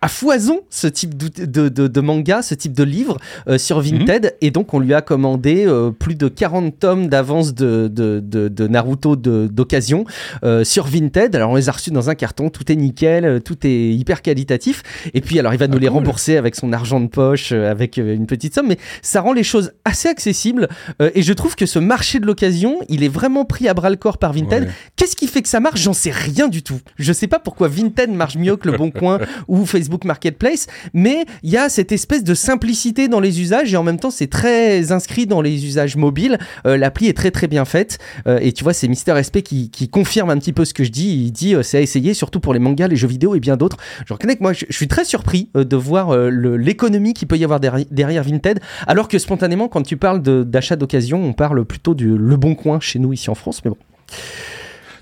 [0.00, 4.24] à foison ce type de, de, manga, ce type de livre euh, sur Vinted.
[4.24, 4.30] Mhm.
[4.40, 9.16] Et donc, on lui a commandé euh, plus de 40 tomes d'avance de, de, Naruto
[9.16, 10.04] d'occasion
[10.44, 11.34] euh, sur Vinted.
[11.34, 12.48] Alors, on les a reçus dans un carton.
[12.48, 14.82] Tout est nickel, tout est hyper qualitatif.
[15.14, 17.96] Et puis, alors, il va nous ah, les rembourser avec son argent de poche, avec
[17.96, 18.68] une petite somme.
[18.68, 20.68] Mais ça rend les choses assez accessibles.
[21.00, 23.96] et je trouve que ce marché de l'occasion, il est vraiment pris à bras le
[23.96, 24.70] corps par Vinted.
[24.94, 25.80] Qu'est-ce qui fait que ça marche?
[25.80, 26.80] J'en sais rien du tout.
[26.98, 30.66] Je sais pas pourquoi Vinted marche mieux que Le Bon Coin ou Facebook Facebook Marketplace,
[30.92, 34.10] mais il y a cette espèce de simplicité dans les usages et en même temps
[34.10, 36.38] c'est très inscrit dans les usages mobiles.
[36.66, 39.88] Euh, l'appli est très très bien faite euh, et tu vois c'est Mister SP qui,
[39.90, 41.08] confirme un petit peu ce que je dis.
[41.08, 43.56] Il dit euh, c'est à essayer surtout pour les mangas, les jeux vidéo et bien
[43.56, 43.78] d'autres.
[44.06, 47.60] Je reconnais que moi je, suis très surpris de voir l'économie qu'il peut y avoir
[47.60, 52.36] derrière, Vinted, alors que spontanément quand tu parles d'achat d'occasion, on parle plutôt du Le
[52.36, 53.78] Bon Coin chez nous ici en France, mais bon.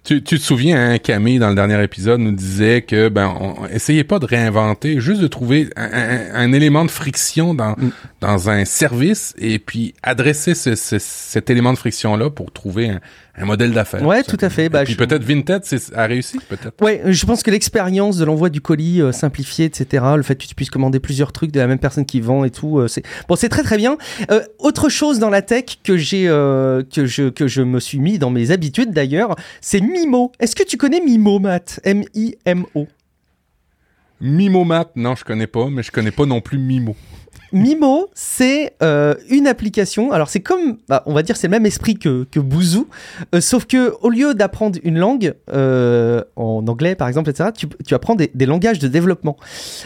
[0.06, 3.66] Tu, tu te souviens, hein, Camille, dans le dernier épisode, nous disait que ben, on,
[3.66, 7.90] essayez pas de réinventer, juste de trouver un, un, élément de friction dans, mm.
[8.20, 13.00] dans un service et puis adresser ce, ce, cet élément de friction-là pour trouver un,
[13.38, 14.04] un modèle d'affaires.
[14.04, 14.68] Ouais, tout à fait.
[14.68, 15.62] Bah, puis peut-être Vinted
[15.94, 16.82] a réussi, peut-être.
[16.82, 20.46] Ouais, je pense que l'expérience de l'envoi du colis euh, simplifié, etc., le fait que
[20.46, 23.02] tu puisses commander plusieurs trucs de la même personne qui vend et tout, euh, c'est
[23.28, 23.98] bon, c'est très très bien.
[24.30, 28.18] Euh, autre chose dans la tech que j'ai que je que je me suis mis
[28.18, 30.32] dans mes habitudes d'ailleurs, c'est Mimo.
[30.40, 32.86] Est-ce que tu connais Mimo, Matt M I M O.
[34.20, 36.96] Mimo Matt, non, je connais pas, mais je connais pas non plus Mimo.
[37.52, 40.12] Mimo, c'est euh, une application.
[40.12, 42.88] Alors c'est comme, bah, on va dire, c'est le même esprit que, que Bouzou,
[43.34, 47.66] euh, sauf que au lieu d'apprendre une langue euh, en anglais par exemple, etc., tu,
[47.86, 49.36] tu apprends des, des, langages de développement.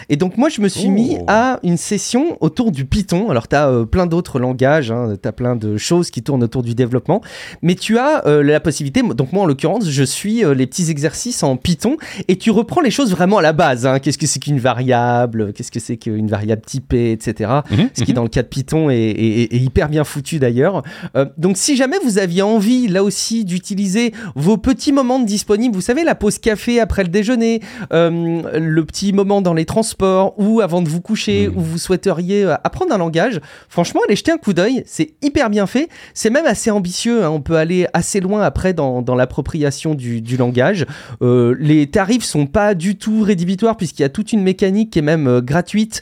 [0.09, 1.25] Et donc moi, je me suis mis oh.
[1.29, 3.31] à une session autour du Python.
[3.31, 6.62] Alors tu as plein d'autres langages, hein, tu as plein de choses qui tournent autour
[6.62, 7.20] du développement,
[7.62, 9.03] mais tu as la possibilité.
[9.03, 11.96] Donc moi, en l'occurrence, je suis les petits exercices en Python
[12.29, 13.87] et tu reprends les choses vraiment à la base.
[13.87, 13.99] Hein.
[13.99, 15.53] Qu'est-ce que c'est qu'une variable?
[15.53, 17.50] Qu'est-ce que c'est qu'une variable typée, etc.
[17.71, 18.17] Mhm, ce qui mhm.
[18.17, 20.83] dans le cas de Python est, hyper bien foutu d'ailleurs.
[21.17, 25.81] Euh, donc si jamais vous aviez envie là aussi d'utiliser vos petits moments disponibles, vous
[25.81, 27.61] savez la pause café après le déjeuner,
[27.93, 31.57] euh, le petit moment dans les transports ou avant de vous coucher mhm.
[31.57, 35.51] où vous souhaiteriez euh, apprendre un langage, franchement allez jeter un coup d'œil, c'est hyper
[35.51, 37.31] bien fait, c'est même assez ambitieux, hein.
[37.31, 40.87] on peut aller assez loin après dans, dans l'appropriation du, du, langage.
[41.21, 45.03] les tarifs sont pas du tout rédhibitoires puisqu'il y a toute une mécanique qui est
[45.03, 46.01] même gratuite,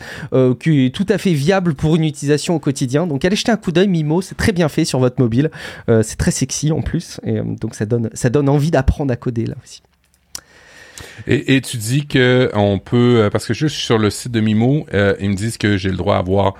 [0.60, 3.06] qui est tout à fait viable pour une utilisation au quotidien.
[3.06, 5.50] Donc allez jeter un coup d'œil, Mimo, c'est très bien fait sur votre mobile.
[5.88, 7.20] Euh, c'est très sexy en plus.
[7.24, 9.82] Et euh, donc ça donne, ça donne envie d'apprendre à coder là aussi.
[11.28, 14.86] Et, tu dis que on peut, euh, parce que suis sur le site de Mimo,
[14.92, 16.54] ils me disent que j'ai le droit à avoir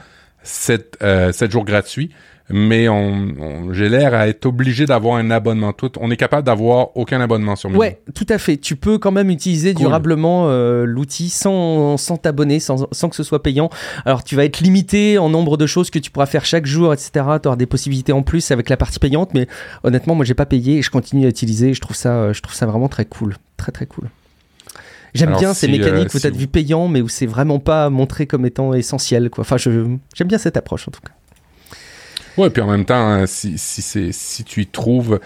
[0.45, 0.99] 7,
[1.33, 2.11] 7 jours gratuits
[2.51, 5.73] mais on, j'ai l'air à être obligé d'avoir un abonnement.
[5.73, 7.81] Tout, on est capable d'avoir aucun abonnement sur Mimo.
[7.81, 8.57] Ouais, tout à fait.
[8.57, 13.23] Tu peux quand même utiliser durablement euh, l'outil sans, sans t'abonner, sans, sans que ce
[13.23, 13.71] soit payant.
[14.05, 16.93] Alors tu vas être limité en nombre de choses que tu pourras faire chaque jour,
[16.93, 17.11] etc.
[17.43, 19.47] Tu auras des possibilités en plus avec la partie payante, mais
[19.85, 21.75] honnêtement, moi j'ai pas payé et je continue à utiliser.
[21.75, 24.09] Je trouve ça, je trouve ça vraiment très cool, très très cool.
[25.15, 27.91] J'aime bien ces mécaniques euh, où tu as vu payant, mais où c'est vraiment pas
[27.91, 29.31] montré comme étant essentiel.
[29.31, 29.43] Quoi.
[29.43, 31.13] Enfin, j'aime bien cette approche en tout cas.
[32.39, 35.19] Ouais, puis en même temps, hein, si, si, c'est, si tu y trouves...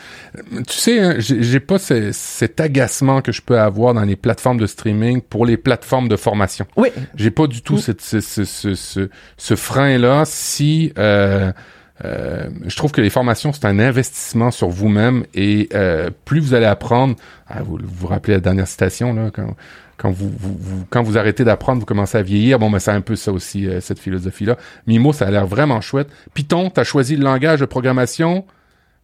[0.66, 4.66] Tu sais, hein, j'ai, pas cet agacement que je peux avoir dans les plateformes de
[4.66, 6.66] streaming pour les plateformes de formation.
[6.76, 6.88] Oui.
[7.14, 10.92] J'ai pas du tout cette, ce, ce, ce, ce, frein-là si...
[10.98, 11.52] Euh,
[12.04, 16.54] euh, je trouve que les formations, c'est un investissement sur vous-même et euh, plus vous
[16.54, 17.14] allez apprendre,
[17.46, 19.54] ah, vous vous rappelez la dernière citation, là, quand
[20.02, 22.58] quand vous, vous, quand vous arrêtez d'apprendre, vous commencez à vieillir.
[22.58, 24.56] Bon, mais c'est un peu ça aussi, euh, cette philosophie-là.
[24.88, 26.08] Mimo, ça a l'air vraiment chouette.
[26.34, 28.44] Python, tu as choisi le langage de programmation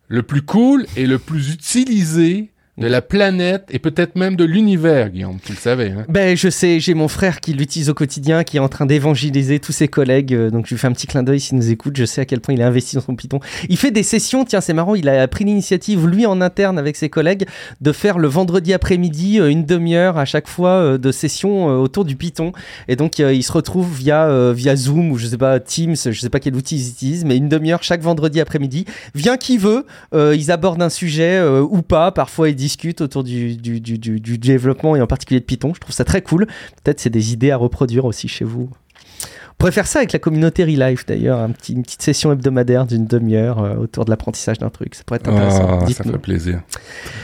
[0.09, 5.11] le plus cool et le plus utilisé de la planète et peut-être même de l'univers,
[5.11, 5.39] Guillaume.
[5.45, 5.91] Tu le savais.
[5.91, 6.05] Hein?
[6.09, 6.79] Ben, je sais.
[6.79, 10.33] J'ai mon frère qui l'utilise au quotidien, qui est en train d'évangéliser tous ses collègues.
[10.33, 11.97] Euh, donc, je lui fais un petit clin d'œil s'il nous écoute.
[11.97, 13.41] Je sais à quel point il a investi dans son Python.
[13.69, 14.45] Il fait des sessions.
[14.45, 14.95] Tiens, c'est marrant.
[14.95, 17.47] Il a pris l'initiative, lui, en interne avec ses collègues,
[17.81, 22.05] de faire le vendredi après-midi euh, une demi-heure à chaque fois euh, de session autour
[22.05, 22.53] du Python.
[22.87, 26.31] Et donc, il se retrouve via, via Zoom ou je sais pas, Teams, je sais
[26.31, 28.85] pas quel outil ils utilisent, mais une demi-heure chaque vendredi après-midi.
[29.15, 29.85] Vient qui veut.
[30.13, 32.13] ils abordent un sujet ou pas.
[32.13, 35.73] Parfois, ils disent discutent autour du, du, du, du, développement et en particulier de Python.
[35.75, 36.47] Je trouve ça très cool.
[36.85, 38.69] Peut-être c'est des idées à reproduire aussi chez vous.
[38.71, 42.87] On pourrait faire ça avec la communauté Relife d'ailleurs, un petit, une petite session hebdomadaire
[42.87, 44.95] d'une demi-heure euh, autour de l'apprentissage d'un truc.
[44.95, 45.81] Ça pourrait être intéressant.
[45.81, 46.61] Ah, ça ferait plaisir.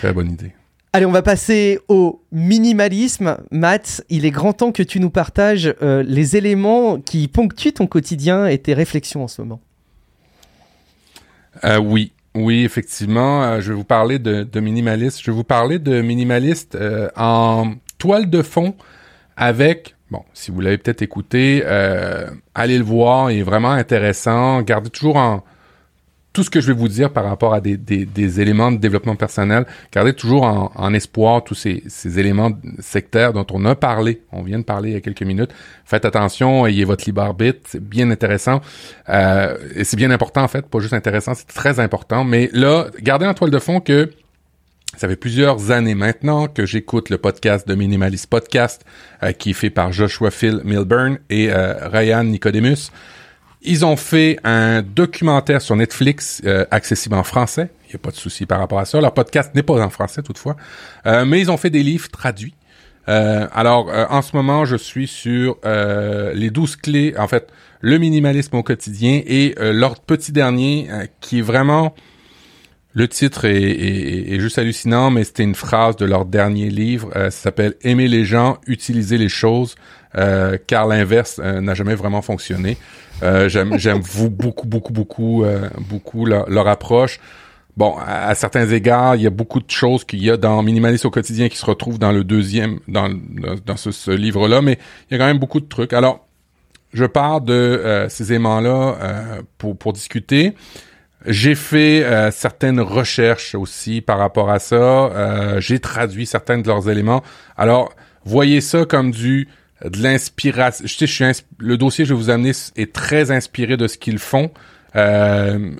[0.00, 0.52] Très bonne idée.
[0.94, 3.36] Allez, on va passer au minimalisme.
[3.50, 7.86] Matt, il est grand temps que tu nous partages euh, les éléments qui ponctuent ton
[7.86, 9.60] quotidien et tes réflexions en ce moment.
[11.64, 13.44] Euh, oui, oui, effectivement.
[13.44, 15.20] Euh, je vais vous parler de, minimaliste.
[15.22, 18.74] Je vais vous parler de minimaliste euh, en toile de fond
[19.36, 24.62] avec, bon, si vous l'avez peut-être écouté, euh, allez le voir, il est vraiment intéressant.
[24.62, 25.44] Gardez toujours en,
[26.34, 28.76] tout ce que je vais vous dire par rapport à des, des, des éléments de
[28.76, 33.76] développement personnel, gardez toujours en, en espoir tous ces, ces, éléments sectaires dont on a
[33.76, 35.52] parlé, on vient de parler il y a quelques minutes.
[35.84, 38.60] Faites attention, ayez votre libre arbitre, c'est bien intéressant.
[39.08, 42.24] Euh, et c'est bien important en fait, pas juste intéressant, c'est très important.
[42.24, 44.10] Mais là, gardez en toile de fond que
[44.96, 48.84] ça fait plusieurs années maintenant que j'écoute le podcast de Minimalist Podcast
[49.22, 52.90] euh, qui est fait par Joshua Phil Milburn et euh, Ryan Nicodemus.
[53.66, 57.70] Ils ont fait un documentaire sur Netflix euh, accessible en français.
[57.86, 59.00] Il n'y a pas de souci par rapport à ça.
[59.00, 60.56] Leur podcast n'est pas en français toutefois.
[61.06, 62.54] Euh, mais ils ont fait des livres traduits.
[63.08, 67.48] Euh, alors, en ce moment, je suis sur les 12 clés, en fait,
[67.80, 70.88] le minimalisme au quotidien et leur petit dernier
[71.20, 71.94] qui est vraiment
[72.94, 77.10] Le titre est, juste hallucinant, mais c'était une phrase de leur dernier livre.
[77.12, 79.74] ça s'appelle Aimer les gens, utiliser les choses,
[80.12, 82.76] car l'inverse n'a jamais vraiment fonctionné.
[83.20, 85.44] j'aime, j'aime vous beaucoup, beaucoup, beaucoup,
[85.88, 87.18] beaucoup leur, leur approche.
[87.76, 91.06] Bon, à, certains égards, il y a beaucoup de choses qu'il y a dans Minimaliste
[91.06, 93.10] au quotidien qui se retrouvent dans le deuxième, dans,
[93.66, 94.78] dans ce, livre-là, mais
[95.10, 95.92] il y a quand même beaucoup de trucs.
[95.92, 96.24] Alors,
[96.92, 100.54] je pars de euh, ces aimants-là euh, pour, pour discuter.
[101.26, 105.58] J'ai fait euh, certaines recherches aussi par rapport à ça.
[105.58, 107.22] J'ai traduit certains de leurs éléments.
[107.56, 109.48] Alors, voyez ça comme du
[109.84, 110.86] de l'inspiration.
[110.86, 113.86] Je sais, je suis le dossier que je vais vous amener est très inspiré de
[113.86, 114.50] ce qu'ils font.
[114.96, 115.70] Euh,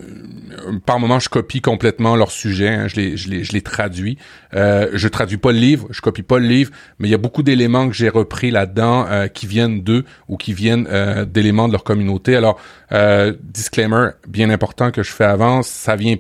[0.87, 2.69] par moment, je copie complètement leur sujet.
[2.69, 4.19] Hein, je, les, je, les, je les traduis.
[4.55, 7.19] Euh, je traduis pas le livre, je copie pas le livre, mais il y a
[7.19, 11.69] beaucoup d'éléments que j'ai repris là-dedans euh, qui viennent d'eux ou qui viennent euh, d'éléments
[11.69, 12.37] de leur communauté.
[12.37, 12.59] Alors,
[12.93, 16.17] euh, disclaimer bien important que je fais avant, ça vient,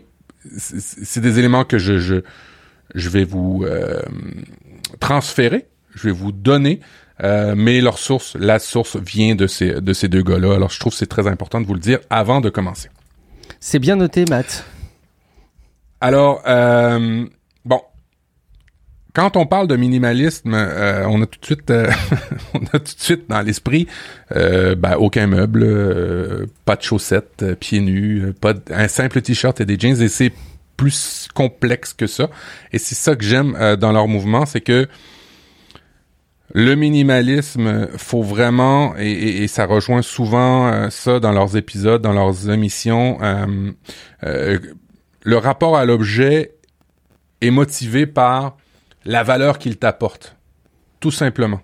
[0.57, 2.17] c'est des éléments que je, je,
[2.95, 3.65] je vais vous
[5.01, 6.81] transférer, je vais vous donner.
[7.23, 10.55] Euh, mais leur source, la source vient de ces, de ces deux gars-là.
[10.55, 12.89] Alors je trouve que c'est très important de vous le dire avant de commencer.
[13.61, 14.65] C'est bien noté, Matt.
[16.01, 17.25] Alors, euh,
[17.65, 17.81] bon,
[19.15, 21.73] quand on parle de minimalisme, euh, on a tout de suite,
[22.55, 23.87] on a tout de suite dans l'esprit,
[24.31, 30.03] ben, aucun meuble, pas de chaussettes, pieds nus, pas un simple t-shirt et des jeans,
[30.03, 30.33] et c'est
[30.77, 32.29] plus complexe que ça.
[32.73, 34.89] Et c'est ça que j'aime dans leur mouvement, c'est que
[36.55, 42.49] le minimalisme, faut vraiment, et, ça rejoint souvent euh, ça dans leurs épisodes, dans leurs
[42.49, 43.73] émissions, euh,
[44.23, 44.59] euh,
[45.25, 46.55] le rapport à l'objet
[47.41, 48.57] est motivé par
[49.05, 50.37] la valeur qu'il t'apporte,
[51.01, 51.61] tout simplement.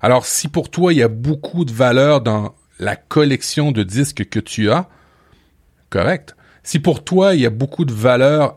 [0.00, 4.28] Alors si pour toi il y a beaucoup de valeur dans la collection de disques
[4.28, 4.88] que tu as,
[5.88, 6.34] correct.
[6.64, 8.56] Si pour toi il y a beaucoup de valeur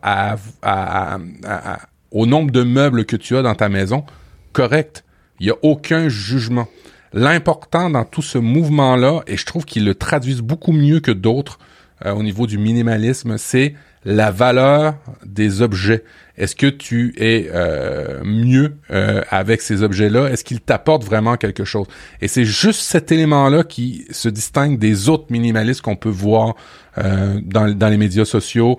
[2.09, 4.03] au nombre de meubles que tu as dans ta maison,
[4.51, 5.04] correct.
[5.39, 6.67] Il n'y a aucun jugement.
[7.13, 11.59] L'important dans tout ce mouvement-là, et je trouve qu'ils le traduisent beaucoup mieux que d'autres
[12.05, 14.95] euh, au niveau du minimalisme, c'est la valeur
[15.25, 16.03] des objets.
[16.37, 20.27] Est-ce que tu es euh, mieux euh, avec ces objets-là?
[20.27, 21.87] Est-ce qu'ils t'apportent vraiment quelque chose?
[22.21, 26.55] Et c'est juste cet élément-là qui se distingue des autres minimalistes qu'on peut voir
[26.97, 28.77] dans, dans, les médias sociaux,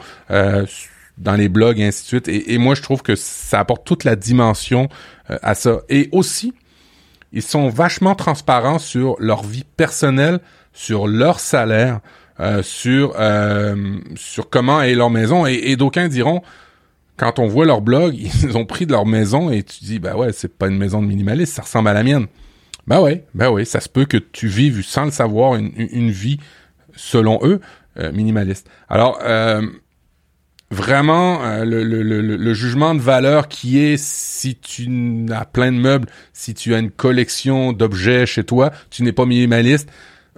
[1.18, 2.28] dans les blogs et ainsi de suite.
[2.28, 4.88] Et, et, moi, je trouve que ça apporte toute la dimension
[5.30, 5.80] euh, à ça.
[5.88, 6.52] Et aussi,
[7.32, 10.40] ils sont vachement transparents sur leur vie personnelle,
[10.72, 12.00] sur leur salaire,
[12.40, 15.46] euh, sur euh, sur comment est leur maison.
[15.46, 16.42] Et, et d'aucuns diront,
[17.16, 20.16] quand on voit leur blog, ils ont pris de leur maison et tu dis, bah
[20.16, 22.26] ouais, c'est pas une maison de minimaliste, ça ressemble à la mienne.
[22.86, 26.10] Bah ouais, bah ouais, ça se peut que tu vives sans le savoir une, une
[26.10, 26.38] vie
[26.94, 27.60] selon eux
[28.12, 28.68] minimaliste.
[28.88, 29.18] Alors
[30.70, 35.72] vraiment euh, le, le, le, le, jugement de valeur qui est si tu as plein
[35.72, 39.88] de meubles, si tu as une collection d'objets chez toi, tu n'es pas minimaliste.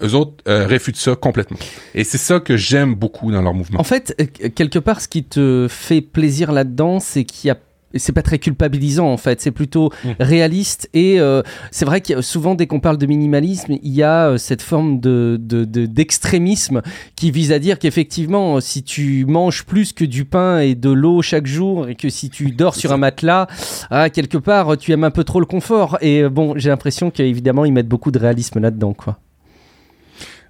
[0.00, 1.58] Eux autres euh, réfutent ça complètement.
[1.94, 3.80] Et c'est ça que j'aime beaucoup dans leur mouvement.
[3.80, 7.58] En fait, euh, quelque part, ce qui te fait plaisir là-dedans, c'est qu'il y a
[7.94, 10.10] c'est pas très culpabilisant en fait, c'est plutôt mm.
[10.20, 14.28] réaliste et euh, c'est vrai que souvent dès qu'on parle de minimalisme, il y a
[14.28, 16.82] euh, cette forme de, d'extrémisme
[17.16, 21.22] qui vise à dire qu'effectivement si tu manges plus que du pain et de l'eau
[21.22, 23.46] chaque jour et que si tu dors sur un matelas,
[23.90, 27.10] ah, quelque part tu aimes un peu trop le confort et euh, bon j'ai l'impression
[27.10, 29.18] qu'évidemment ils mettent beaucoup de réalisme là-dedans quoi.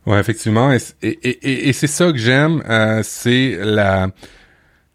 [0.07, 2.63] Ouais effectivement et, et, et, c'est ça que j'aime,
[3.03, 4.09] c'est la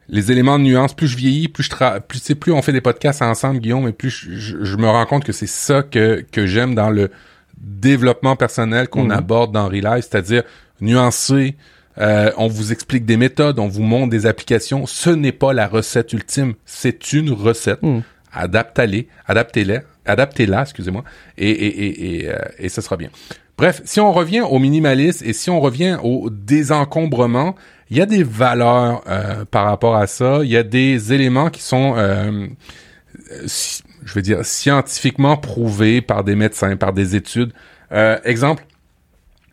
[0.10, 2.74] les éléments de nuance, plus je vieillis, plus je tra plus c'est plus on fait
[2.74, 6.46] des podcasts ensemble, Guillaume, et plus je, me rends compte que c'est ça que, que
[6.46, 7.10] j'aime dans le
[7.58, 9.12] développement personnel qu'on mhm.
[9.12, 10.44] aborde dans Relive, c'est-à-dire
[10.82, 11.56] nuancer,
[11.98, 14.86] euh, on vous explique des méthodes, on vous montre des applications.
[14.86, 17.82] Ce n'est pas la recette ultime, c'est une recette.
[17.82, 18.04] Mhm.
[18.34, 21.04] Adaptez-la, adaptez-la, adaptez-la, excusez-moi,
[21.38, 23.10] et et et et, euh, et ça sera bien.
[23.58, 27.56] Bref, si on revient au minimalisme et si on revient au désencombrement,
[27.94, 30.40] il y a des valeurs euh, par rapport à ça.
[30.42, 32.48] Il y a des éléments qui sont, euh,
[33.46, 37.54] je veux dire, scientifiquement prouvés par des médecins, par des études.
[37.92, 38.66] Euh, exemple,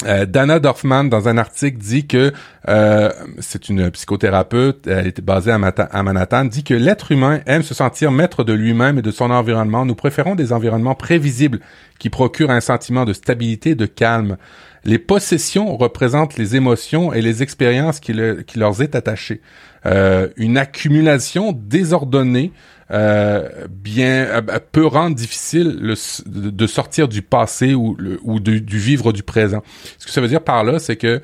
[0.07, 2.33] euh, Dana Dorfman, dans un article, dit que
[2.69, 5.59] euh, c'est une psychothérapeute, elle était basée à,
[6.03, 9.85] Manhattan, dit que l'être humain aime se sentir maître de lui-même et de son environnement.
[9.85, 11.61] Nous préférons des environnements prévisibles
[11.99, 14.37] qui procurent un sentiment de stabilité, de calme.
[14.85, 18.15] Les possessions représentent les émotions et les expériences qui,
[18.47, 19.43] qui leur est attachées.
[19.87, 22.53] Euh, une accumulation désordonnée
[22.91, 25.95] euh, bien euh, peut rendre difficile le,
[26.27, 29.63] de sortir du passé ou, ou du vivre du présent.
[29.99, 31.21] Ce que ça veut dire par là, c'est que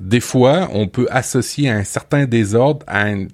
[0.00, 3.28] des fois, on peut associer un certain désordre à une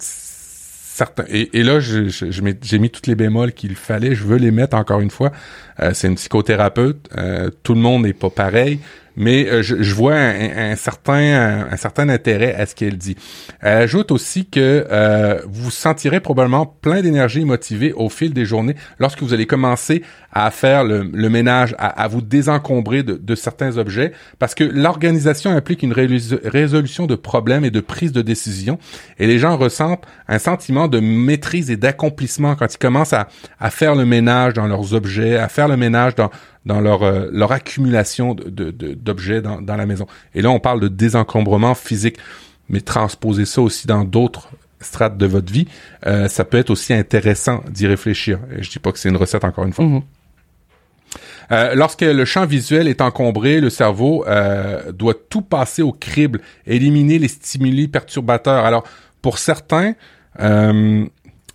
[0.95, 5.01] certains et, là j'ai mis toutes les bémols qu'il fallait je veux les mettre encore
[5.01, 5.33] une fois
[5.81, 8.79] euh, c'est une psychothérapeute euh, tout le monde n'est pas pareil
[9.17, 13.17] mais euh, je, vois un, certain un, certain intérêt à ce qu'elle dit.
[13.61, 18.45] Elle ajoute aussi que euh, vous sentirez probablement plein d'énergie et motivé au fil des
[18.45, 24.13] journées lorsque vous allez commencer à faire le, ménage, à, vous désencombrer de, certains objets,
[24.41, 28.79] parce que l'organisation implique une résolution de problèmes et de prise de décision,
[29.21, 33.29] et les gens ressentent un sentiment de maîtrise et d'accomplissement quand ils commencent à
[33.71, 36.31] faire le ménage dans leurs objets, à faire le ménage dans
[36.67, 40.07] dans leur, euh, leur accumulation d'objets de, dans, dans la maison.
[40.35, 42.17] Et là, on parle de désencombrement physique,
[42.69, 44.49] mais transposer ça aussi dans d'autres
[44.81, 45.67] strates de votre vie,
[46.07, 48.39] euh, ça peut être aussi intéressant d'y réfléchir.
[48.59, 49.85] Je dis pas que c'est une recette encore une fois.
[49.85, 50.03] Mm-hmm.
[51.53, 56.41] Euh, lorsque le champ visuel est encombré, le cerveau euh, doit tout passer au crible,
[56.67, 58.65] éliminer les stimuli perturbateurs.
[58.65, 58.85] Alors,
[59.23, 59.95] pour certains,
[60.41, 61.05] euh,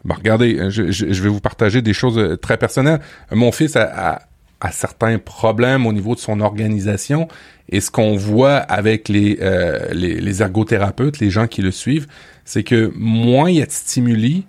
[0.08, 3.00] regardez, je, je, vais vous partager des choses très personnelles.
[3.32, 4.22] Mon fils a,
[4.62, 7.28] à certains problèmes au niveau de son organisation.
[7.70, 12.08] Et ce qu'on voit avec les, euh, les, les, ergothérapeutes, les gens qui le suivent,
[12.46, 14.46] c'est que moins il y a de stimuli,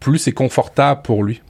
[0.00, 1.42] plus c'est confortable pour lui.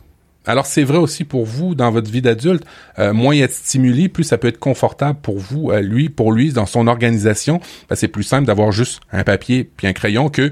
[0.48, 2.64] Alors c'est vrai aussi pour vous dans votre vie d'adulte,
[2.98, 5.82] euh, moins il y a de stimuli, plus ça peut être confortable pour vous, euh,
[5.82, 7.60] lui, pour lui, dans son organisation.
[7.90, 10.50] Ben, c'est plus simple d'avoir juste un papier puis un crayon que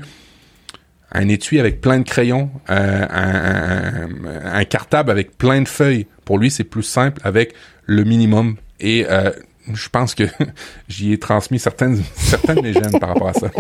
[1.13, 4.09] un étui avec plein de crayons, euh, un,
[4.45, 6.07] un, cartable avec plein de feuilles.
[6.25, 8.57] Pour lui, c'est plus simple avec le minimum.
[8.81, 9.31] Et euh,
[9.73, 10.25] je pense que
[10.89, 13.51] j'y ai transmis certaines, certaines de mes gènes par rapport à ça.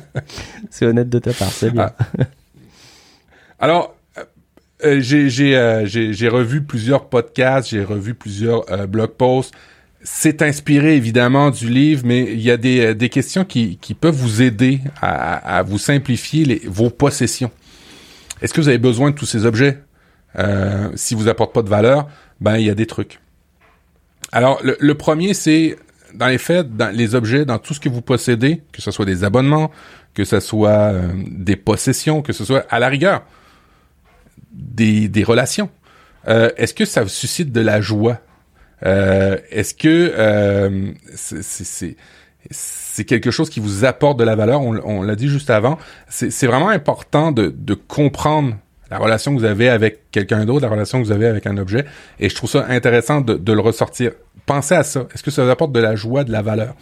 [0.70, 1.92] c'est honnête de ta part, c'est bien.
[1.98, 2.24] Ah.
[3.60, 3.94] Alors,
[4.84, 9.54] euh, j'ai revu plusieurs podcasts, j'ai revu plusieurs blog posts
[10.02, 13.94] c'est inspiré évidemment du livre, mais il y a des, euh, des questions qui, qui
[13.94, 17.50] peuvent vous aider à, à vous simplifier les, vos possessions.
[18.40, 19.78] Est-ce que vous avez besoin de tous ces objets?
[20.38, 22.08] Euh, si vous apportent pas de valeur,
[22.40, 23.20] ben il y a des trucs.
[24.32, 25.76] Alors le, premier, c'est
[26.14, 29.04] dans les faits, dans les objets, dans tout ce que vous possédez, que ce soit
[29.04, 29.70] des abonnements,
[30.14, 33.24] que ce soit euh, des possessions, que ce soit à la rigueur
[34.52, 35.70] des, des relations.
[36.26, 38.20] Est-ce que ça vous suscite de la joie?
[38.86, 44.60] Euh, est-ce que euh, c'est quelque chose qui vous apporte de la valeur?
[44.62, 45.78] On, l'a dit juste avant.
[46.08, 48.56] C'est vraiment important de, de comprendre
[48.90, 51.56] la relation que vous avez avec quelqu'un d'autre, la relation que vous avez avec un
[51.58, 51.84] objet.
[52.18, 54.12] Et je trouve ça intéressant de, le ressortir.
[54.46, 55.06] Pensez à ça.
[55.14, 56.74] Est-ce que ça vous apporte de la joie, de la valeur?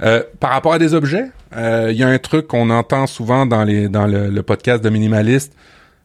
[0.00, 3.64] Euh, par rapport à des objets, il y a un truc qu'on entend souvent dans,
[3.64, 3.88] le,
[4.28, 5.52] le podcast de Minimaliste,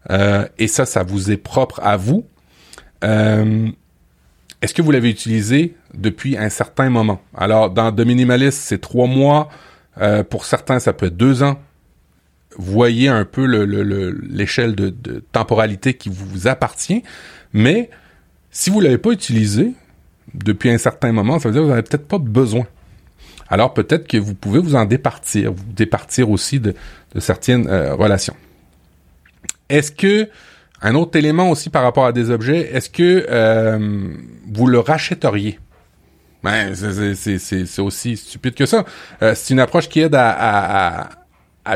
[0.09, 2.25] et ça, ça vous est propre à vous.
[4.63, 7.21] Est-ce que vous l'avez utilisé depuis un certain moment?
[7.35, 9.49] Alors, dans The Minimalist, c'est trois mois.
[9.99, 11.59] Euh, pour certains, ça peut être deux ans.
[12.55, 17.03] Voyez un peu l'échelle de, de, temporalité qui vous appartient.
[17.51, 17.89] Mais
[18.51, 19.73] si vous l'avez pas utilisé
[20.33, 22.65] depuis un certain moment, ça veut dire que vous n'avez peut-être pas besoin.
[23.49, 26.73] Alors peut-être que vous pouvez vous en départir, vous départir aussi de,
[27.19, 28.37] certaines euh, relations.
[29.67, 30.29] Est-ce que
[30.83, 34.13] un autre élément aussi par rapport à des objets, est-ce que euh,
[34.51, 35.57] vous le rachèteriez?
[36.43, 38.83] Ben, c'est aussi stupide que ça.
[39.21, 41.09] Euh, c'est une approche qui aide à,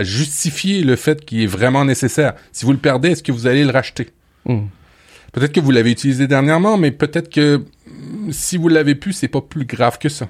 [0.02, 2.34] justifier le fait qu'il est vraiment nécessaire.
[2.52, 4.10] Si vous le perdez, est-ce que vous allez le racheter?
[4.46, 4.66] Hmm.
[5.32, 7.64] Peut-être que vous l'avez utilisé dernièrement, mais peut-être que
[8.32, 10.28] si vous l'avez pu, c'est pas plus grave que ça.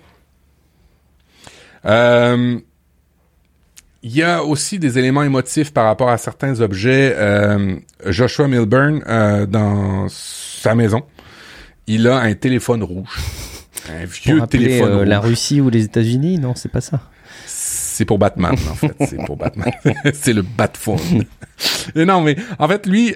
[1.85, 2.59] Euh,
[4.03, 7.13] il y a aussi des éléments émotifs par rapport à certains objets.
[7.15, 11.03] Euh, Joshua Milburn, euh, dans sa maison,
[11.87, 13.17] il a un téléphone rouge.
[13.89, 15.07] Un vieux téléphone euh, rouge.
[15.07, 16.99] La Russie ou les États-Unis, non, c'est pas ça.
[17.45, 18.93] C'est pour Batman, en fait.
[19.07, 19.71] C'est pour Batman.
[20.13, 21.23] c'est le Batphone.
[21.95, 23.15] non, mais en fait, lui,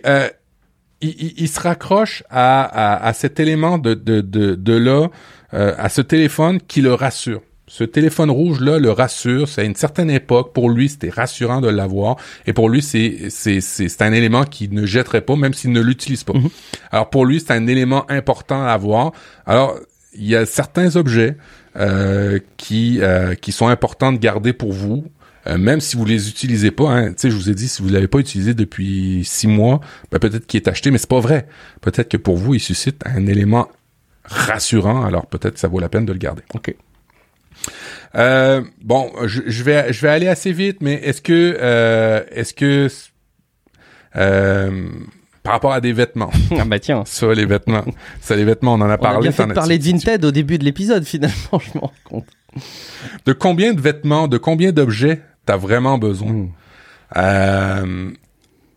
[1.01, 5.07] il, il, se raccroche à, à, à, cet élément de, de, de, de là,
[5.51, 7.41] à ce téléphone qui le rassure.
[7.73, 9.47] Ce téléphone rouge-là le rassure.
[9.47, 12.17] C'est à une certaine époque, pour lui, c'était rassurant de l'avoir.
[12.45, 15.79] Et pour lui, c'est, c'est, c'est, un élément qu'il ne jetterait pas, même s'il ne
[15.79, 16.33] l'utilise pas.
[16.33, 16.49] Mhm.
[16.91, 19.13] Alors pour lui, c'est un élément important à avoir.
[19.45, 19.79] Alors,
[20.13, 21.37] il y a certains objets
[21.77, 25.05] euh, qui, euh, qui sont importants de garder pour vous.
[25.47, 27.81] Euh, même si vous les utilisez pas, hein, tu sais, je vous ai dit, si
[27.81, 29.79] vous l'avez pas utilisé depuis six mois,
[30.11, 31.47] ben, peut-être qu'il est acheté, mais c'est pas vrai.
[31.79, 33.69] Peut-être que pour vous, il suscite un élément
[34.25, 36.43] rassurant, alors peut-être que ça vaut la peine de le garder.
[36.53, 36.75] OK.
[38.15, 42.87] Euh, bon, je, vais je vais aller assez vite, mais est-ce que euh, est-ce que
[44.15, 44.89] euh,
[45.43, 46.31] par rapport à des vêtements.
[46.59, 47.03] Ah bah tiens.
[47.05, 47.85] Sur les vêtements.
[48.21, 49.17] Sur les vêtements, on en a parlé.
[49.17, 51.87] On a bien fait de parler de Vinted au début de l'épisode, finalement, je m'en
[51.87, 52.27] rends compte.
[53.25, 56.31] De combien de vêtements, de combien d'objets t'as vraiment besoin?
[56.31, 56.49] Hmm.
[57.17, 58.11] Euh,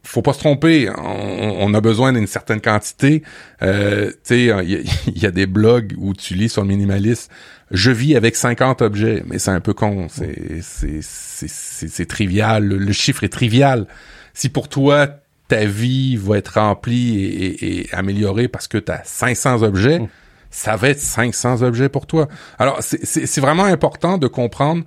[0.03, 0.89] faut pas se tromper.
[0.97, 3.23] On, a besoin d'une certaine quantité.
[3.63, 7.31] Euh, tu sais, il y, a des blogs où tu lis sur le minimaliste.
[7.71, 10.07] Je vis avec 50 objets, mais c'est un peu con.
[10.09, 12.65] C'est c'est trivial.
[12.65, 13.87] Le, chiffre est trivial.
[14.33, 15.09] Si pour toi
[15.49, 20.09] ta vie va être remplie et, améliorée parce que tu as 500 objets, mm.
[20.51, 22.29] ça va être 500 objets pour toi.
[22.59, 24.85] Alors c'est vraiment important de comprendre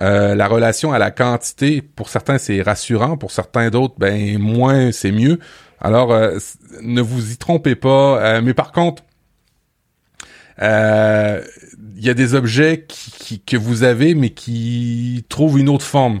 [0.00, 4.92] euh, la relation à la quantité, pour certains, c'est rassurant, pour certains d'autres, ben moins,
[4.92, 5.40] c'est mieux.
[5.80, 6.38] Alors, euh,
[6.82, 8.20] ne vous y trompez pas.
[8.20, 9.02] Euh, mais par contre,
[10.60, 16.20] il y a des objets qui, que vous avez, mais qui trouvent une autre forme.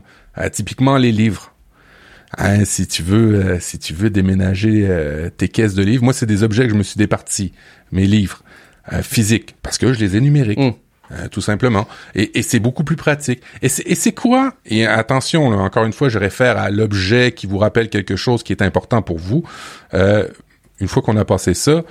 [0.52, 1.54] typiquement, les livres.
[2.36, 4.88] Hein, si tu veux, si tu veux déménager
[5.36, 7.52] tes caisses de livres, moi, c'est des objets que je me suis départi,
[7.90, 8.42] mes livres
[9.02, 10.58] physiques, parce que je les ai numériques.
[10.58, 10.72] Mmh.
[11.12, 11.88] Euh, tout simplement.
[12.14, 13.40] Et, c'est beaucoup plus pratique.
[13.62, 14.52] Et c'est quoi?
[14.66, 18.52] Et attention, encore une fois, je réfère à l'objet qui vous rappelle quelque chose qui
[18.52, 19.42] est important pour vous.
[19.94, 20.28] Euh,
[20.80, 21.82] une fois qu'on a passé ça, euh,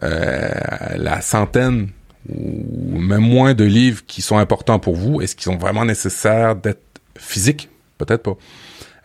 [0.00, 1.88] la centaine
[2.28, 6.56] ou même moins de livres qui sont importants pour vous, est-ce qu'ils sont vraiment nécessaires
[6.56, 6.82] d'être
[7.16, 7.68] physiques?
[7.98, 8.36] Peut-être pas.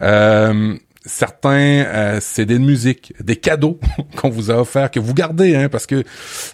[0.02, 0.76] Euh,
[1.06, 3.80] certains euh, CD de musique, des cadeaux
[4.16, 6.04] qu'on vous a offerts que vous gardez, hein, parce que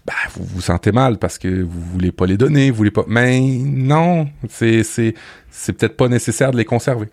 [0.05, 3.05] bah, vous vous sentez mal, parce que vous voulez pas les donner, vous voulez pas.
[3.07, 5.13] Mais non, c'est c'est
[5.51, 7.07] c'est peut-être pas nécessaire de les conserver.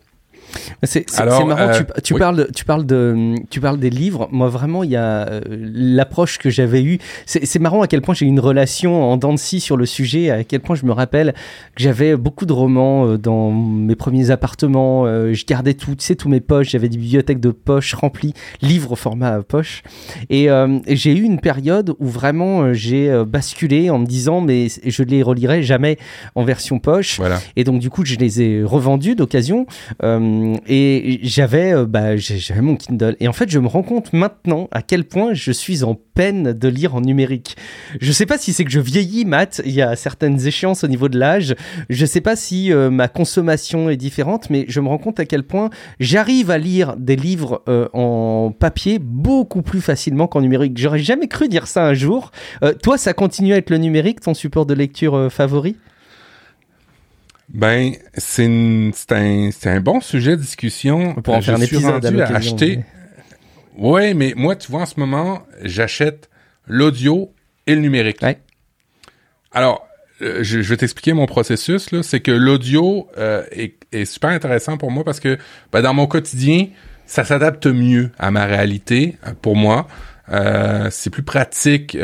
[0.82, 4.28] C'est marrant, tu, euh, tu parles, tu, parles de, tu parles des livres.
[4.32, 6.98] Moi, vraiment, il y a euh, l'approche que j'avais eue.
[7.26, 10.30] C'est marrant à quel point j'ai une relation en dents de scie sur le sujet,
[10.30, 11.34] à quel point je me rappelle
[11.74, 15.04] que j'avais beaucoup de romans euh, dans mes premiers appartements.
[15.06, 16.70] je gardais tout, tu sais, tous mes poches.
[16.70, 19.82] J'avais des bibliothèques de poches remplies, livres au format poche.
[20.28, 20.48] Et,
[20.88, 25.62] j'ai eu une période où vraiment j'ai basculé en me disant, mais je les relirai
[25.62, 25.98] jamais
[26.34, 27.18] en version poche.
[27.18, 27.38] Voilà.
[27.56, 29.66] Et donc, du coup, je les ai revendus d'occasion.
[30.02, 30.18] Euh,
[30.66, 33.16] et j'avais euh, bah, j'avais mon Kindle.
[33.20, 36.52] Et en fait, je me rends compte maintenant à quel point je suis en peine
[36.52, 37.56] de lire en numérique.
[38.00, 39.62] Je sais pas si c'est que je vieillis, Matt.
[39.64, 41.54] Il y a certaines échéances au niveau de l'âge.
[41.88, 45.24] Je sais pas si euh, ma consommation est différente, mais je me rends compte à
[45.24, 47.62] quel point j'arrive à lire des livres
[47.92, 50.76] en papier beaucoup plus facilement qu'en numérique.
[50.78, 52.30] J'aurais jamais cru dire ça un jour.
[52.82, 55.76] toi, ça continue à être le numérique, ton support de lecture favori?
[57.52, 61.14] Ben, c'est un, un bon sujet de discussion.
[61.14, 62.80] Pour en euh, faire un épisode à, acheter.
[63.76, 66.30] Oui, mais moi, tu vois, en ce moment, j'achète
[66.66, 67.32] l'audio
[67.66, 68.24] et le numérique.
[69.52, 69.86] Alors,
[70.22, 71.90] euh, je, vais t'expliquer mon processus.
[71.90, 72.02] là.
[72.02, 75.36] C'est que l'audio euh, est, est, super intéressant pour moi parce que
[75.72, 76.68] ben, dans mon quotidien,
[77.06, 79.88] ça s'adapte mieux à ma réalité pour moi.
[80.90, 81.96] c'est plus pratique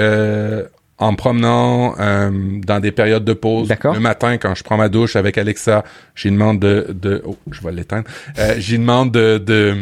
[0.98, 2.30] en me promenant euh,
[2.64, 3.68] dans des périodes de pause.
[3.68, 5.84] Le matin, quand je prends ma douche avec Alexa,
[6.14, 8.08] j'ai demande de, de oh, je vais l'éteindre.
[8.38, 9.76] Euh, demande de, de,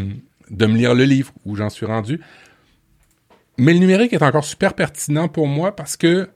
[0.50, 2.20] de me lire le livre où j'en suis rendu.
[3.58, 6.28] Mais le numérique est encore super pertinent pour moi parce que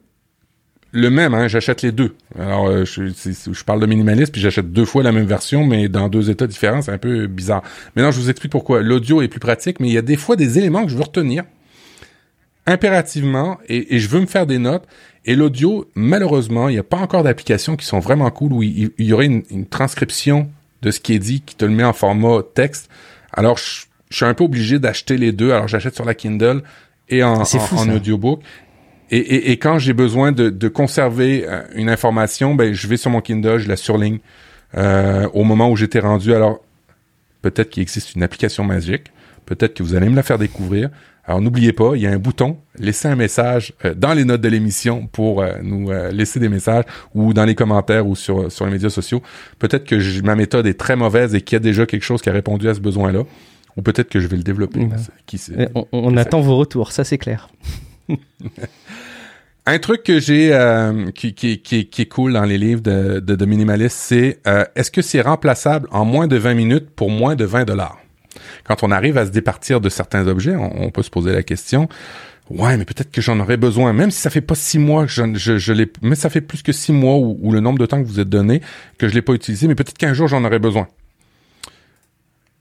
[0.93, 2.15] le même, hein, j'achète les deux.
[2.39, 5.89] Alors, euh, je, je, parle de minimaliste, puis j'achète deux fois la même version, mais
[5.89, 7.63] dans deux états différents, c'est un peu bizarre.
[7.95, 8.81] Maintenant, je vous explique pourquoi.
[8.81, 11.03] L'audio est plus pratique, mais il y a des fois des éléments que je veux
[11.03, 11.45] retenir
[12.69, 14.85] impérativement et, je veux me faire des notes.
[15.25, 18.93] Et l'audio, malheureusement, il n'y a pas encore d'applications qui sont vraiment cool où il,
[18.99, 20.51] y aurait une, transcription
[20.83, 22.89] de ce qui est dit qui te le met en format texte.
[23.33, 25.53] Alors, je, suis un peu obligé d'acheter les deux.
[25.53, 26.63] Alors, j'achète sur la Kindle
[27.09, 28.41] et en, en, audiobook.
[29.11, 33.59] Et, quand j'ai besoin de, conserver euh, une information, ben, je vais sur mon Kindle,
[33.59, 34.19] je la surligne
[34.77, 36.35] euh, au moment où j'étais rendu.
[36.35, 36.61] Alors,
[37.41, 39.11] peut-être qu'il existe une application magique.
[39.47, 40.91] Peut-être que vous allez me la faire découvrir.
[41.29, 44.41] Alors n'oubliez pas, il y a un bouton, laissez un message euh, dans les notes
[44.41, 48.51] de l'émission pour euh, nous euh, laisser des messages ou dans les commentaires ou sur,
[48.51, 49.21] sur les médias sociaux.
[49.59, 52.31] Peut-être que ma méthode est très mauvaise et qu'il y a déjà quelque chose qui
[52.31, 53.25] a répondu à ce besoin-là.
[53.77, 54.89] Ou peut-être que je vais le développer.
[55.27, 55.39] Qui
[55.93, 57.51] on, attend vos retours, ça c'est clair.
[59.67, 60.59] un truc que j'ai
[61.15, 64.41] qui, qui, qui, qui, est cool dans les livres de, de, de minimaliste, c'est
[64.75, 67.99] est-ce que c'est remplaçable en moins de 20 minutes pour moins de 20 dollars?
[68.65, 71.89] Quand on arrive à se départir de certains objets, on, peut se poser la question.
[72.51, 75.13] Ouais, mais peut-être que j'en aurais besoin, même si ça fait pas six mois que
[75.13, 78.03] je, je, l'ai, mais ça fait plus que six mois ou, le nombre de temps
[78.03, 78.63] que vous êtes donné
[78.97, 80.89] que je l'ai pas utilisé, mais peut-être qu'un jour j'en aurais besoin.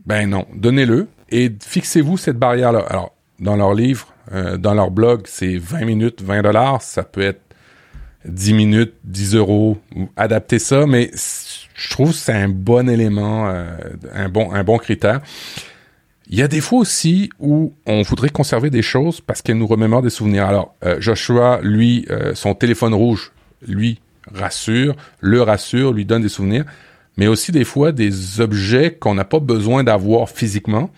[0.05, 2.79] Ben non, donnez-le et fixez-vous cette barrière-là.
[2.89, 7.21] Alors, dans leur livre, euh, dans leur blog, c'est 20 minutes, 20 dollars, ça peut
[7.21, 7.41] être
[8.25, 9.77] 10 minutes, 10 euros,
[10.15, 11.11] adaptez ça, mais
[11.77, 13.77] je trouve que c'est un bon élément, euh,
[14.13, 15.21] un bon, un bon critère.
[16.29, 19.67] Il y a des fois aussi où on voudrait conserver des choses parce qu'elles nous
[19.67, 20.45] remémorent des souvenirs.
[20.47, 23.31] Alors, euh, Joshua, lui, euh, son téléphone rouge,
[23.65, 23.99] lui,
[24.33, 26.65] rassure, le rassure, lui donne des souvenirs,
[27.15, 30.89] mais aussi des fois des objets qu'on n'a pas besoin d'avoir physiquement,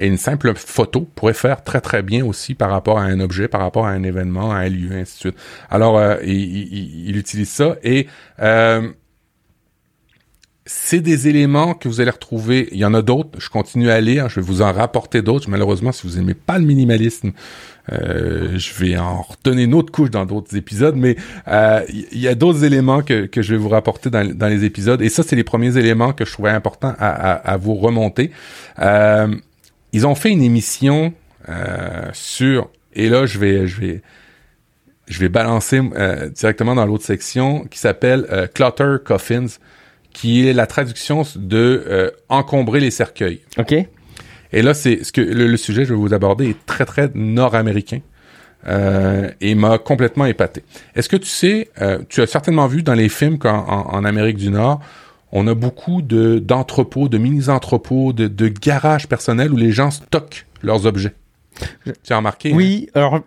[0.00, 3.46] Et une simple photo pourrait faire très très bien aussi par rapport à un objet,
[3.46, 5.36] par rapport à un événement, à un lieu, ainsi de suite.
[5.70, 8.08] Alors, euh, il, il, utilise ça et
[8.40, 8.90] euh,
[10.66, 12.68] c'est des éléments que vous allez retrouver.
[12.72, 13.38] Il y en a d'autres.
[13.38, 14.30] Je continue à lire.
[14.30, 15.50] Je vais vous en rapporter d'autres.
[15.50, 17.32] Malheureusement, si vous aimez pas le minimalisme,
[17.92, 20.96] euh, je vais en retenir une autre couche dans d'autres épisodes.
[20.96, 21.16] Mais
[21.48, 24.64] euh, il y a d'autres éléments que, que je vais vous rapporter dans, dans les
[24.64, 25.02] épisodes.
[25.02, 28.30] Et ça, c'est les premiers éléments que je trouvais important à, à, vous remonter.
[28.78, 29.34] Euh,
[29.92, 31.12] ils ont fait une émission
[32.14, 32.70] sur.
[32.94, 34.02] Et là, je vais, je vais,
[35.08, 35.82] je vais balancer
[36.34, 39.58] directement dans l'autre section qui s'appelle Clutter Coffins
[40.14, 43.40] qui est la traduction de euh, encombrer les cercueils.
[43.58, 43.74] OK.
[44.52, 47.10] Et là, c'est ce que le, sujet que je vais vous aborder est très très
[47.14, 47.98] nord-américain
[48.68, 50.62] euh, et m'a complètement épaté.
[50.94, 54.36] Est-ce que tu sais, euh, tu as certainement vu dans les films qu'en en, Amérique
[54.36, 54.80] du Nord,
[55.32, 60.46] on a beaucoup de d'entrepôts, de mini-entrepôts, de, de garages personnels où les gens stockent
[60.62, 61.14] leurs objets.
[62.04, 62.88] Tu as remarqué Oui.
[62.94, 63.20] Alors,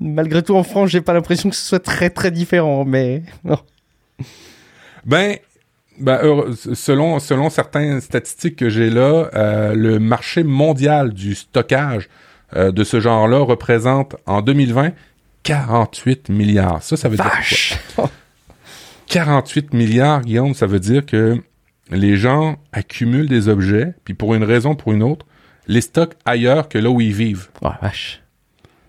[0.00, 3.22] malgré tout, en France, j'ai pas l'impression que ce soit très très différent, mais
[5.06, 5.36] Ben,
[5.98, 6.20] ben,
[6.74, 12.08] selon, selon certaines statistiques que j'ai là, euh, le marché mondial du stockage
[12.54, 14.92] euh, de ce genre-là représente en 2020
[15.42, 16.82] 48 milliards.
[16.82, 17.30] Ça, ça veut dire
[17.94, 18.10] quoi?
[19.08, 21.40] 48 milliards, Guillaume, ça veut dire que
[21.90, 25.24] les gens accumulent des objets, puis pour une raison ou pour une autre,
[25.68, 27.48] les stockent ailleurs que là où ils vivent.
[27.62, 28.22] Oh, vache.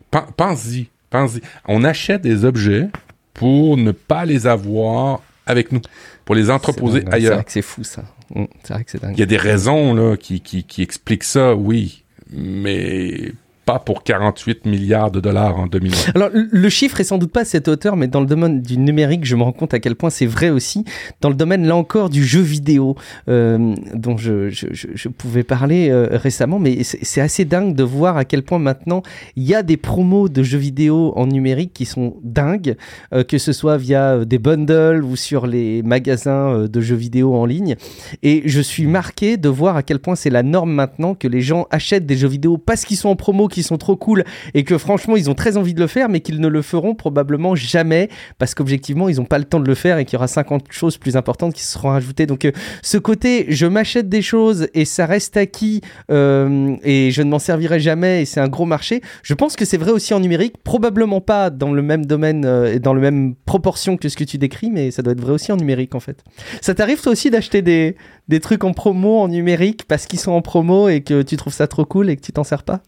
[0.09, 1.41] Pense-y, pense-y.
[1.67, 2.89] On achète des objets
[3.33, 5.81] pour ne pas les avoir avec nous
[6.25, 7.31] pour les entreposer ailleurs.
[7.31, 8.03] C'est vrai que c'est fou ça.
[8.35, 9.13] Mm, c'est vrai que c'est dingue.
[9.15, 13.31] Il y a des raisons là qui, qui, qui expliquent ça, oui, mais
[13.67, 16.15] pas pour 48 milliards de dollars en 2020.
[16.15, 18.77] Alors, le chiffre est sans doute pas à cette hauteur, mais dans le domaine du
[18.77, 20.85] numérique, je me rends compte à quel point c'est vrai aussi.
[21.19, 22.95] Dans le domaine, là encore, du jeu vidéo,
[23.27, 28.23] euh, dont je, je, pouvais parler euh, récemment, mais c'est assez dingue de voir à
[28.23, 29.03] quel point maintenant
[29.35, 32.77] il y a des promos de jeux vidéo en numérique qui sont dingues,
[33.13, 37.45] euh, que ce soit via des bundles ou sur les magasins de jeux vidéo en
[37.45, 37.75] ligne.
[38.23, 41.41] Et je suis marqué de voir à quel point c'est la norme maintenant que les
[41.41, 44.63] gens achètent des jeux vidéo parce qu'ils sont en promo, qui sont trop cool et
[44.63, 47.55] que franchement ils ont très envie de le faire mais qu'ils ne le feront probablement
[47.55, 50.27] jamais parce qu'objectivement ils n'ont pas le temps de le faire et qu'il y aura
[50.27, 52.27] 50 choses plus importantes qui seront ajoutées.
[52.27, 52.51] Donc euh,
[52.83, 55.81] ce côté je m'achète des choses et ça reste acquis
[56.11, 59.01] euh, et je ne m'en servirai jamais et c'est un gros marché.
[59.23, 62.75] Je pense que c'est vrai aussi en numérique, probablement pas dans le même domaine euh,
[62.75, 65.33] et dans le même proportion que ce que tu décris mais ça doit être vrai
[65.33, 66.23] aussi en numérique en fait.
[66.61, 67.95] Ça t'arrive toi aussi d'acheter des,
[68.27, 71.53] des trucs en promo en numérique parce qu'ils sont en promo et que tu trouves
[71.53, 72.83] ça trop cool et que tu t'en sers pas?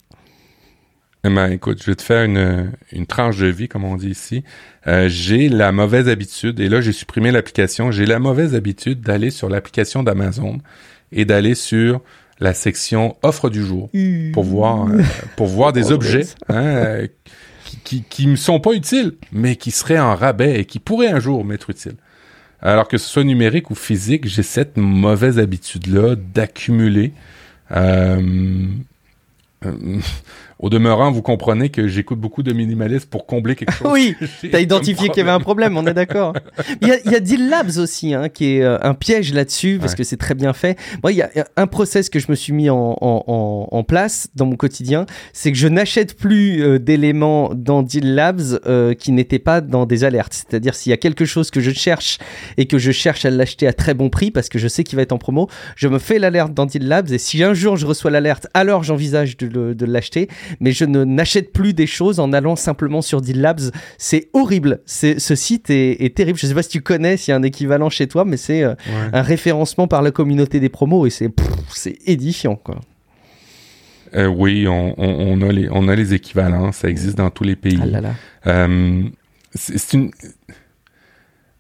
[1.24, 4.44] Ben, écoute, je vais te faire une, une tranche de vie, comme on dit ici.
[4.88, 9.30] Euh, j'ai la mauvaise habitude, et là j'ai supprimé l'application, j'ai la mauvaise habitude d'aller
[9.30, 10.60] sur l'application d'Amazon
[11.12, 12.02] et d'aller sur
[12.40, 13.90] la section offre du jour
[14.34, 15.02] pour voir euh,
[15.36, 17.08] pour voir des objets hein, euh,
[17.84, 21.20] qui, qui, me sont pas utiles, mais qui seraient en rabais et qui pourraient un
[21.20, 21.98] jour m'être utiles.
[22.62, 27.14] Alors que ce soit numérique ou physique, j'ai cette mauvaise habitude-là d'accumuler.
[27.72, 28.68] Euh,
[30.60, 33.88] au demeurant, vous comprenez que j'écoute beaucoup de minimalisme pour combler quelque chose.
[33.92, 34.16] oui,
[34.52, 36.34] t'as identifié qu'il y avait un problème, on est d'accord.
[36.82, 39.34] il, y a, il y a Deal Labs aussi, hein, qui est euh, un piège
[39.34, 40.78] là-dessus, parce que c'est très bien fait.
[41.02, 44.28] Moi, il y a un process que je me suis mis en, en, en, place
[44.36, 49.12] dans mon quotidien, c'est que je n'achète plus euh, d'éléments dans Deal Labs euh, qui
[49.14, 50.34] n'étaient pas dans des alertes.
[50.34, 52.18] C'est-à-dire s'il y a quelque chose que je cherche
[52.58, 54.98] et que je cherche à l'acheter à très bon prix, parce que je sais qu'il
[54.98, 57.78] va être en promo, je me fais l'alerte dans Deal Labs, et si un jour
[57.78, 60.30] je reçois l'alerte, alors j'envisage de, de l'acheter
[60.60, 63.72] mais je ne n'achète plus des choses en allant simplement sur Deal Labs.
[63.98, 64.82] C'est horrible.
[64.86, 66.38] C'est, ce site est, terrible.
[66.38, 68.64] Je sais pas si tu connais, s'il y a un équivalent chez toi, mais c'est
[68.64, 68.76] euh,
[69.14, 71.30] un référencement par la communauté des promos et c'est,
[71.70, 72.80] c'est édifiant, quoi.
[74.16, 77.56] Euh, oui, on, on, a les, on a les équivalents, ça existe dans tous les
[77.56, 77.80] pays.
[77.94, 79.04] Ah euh,
[79.54, 80.10] c'est, une,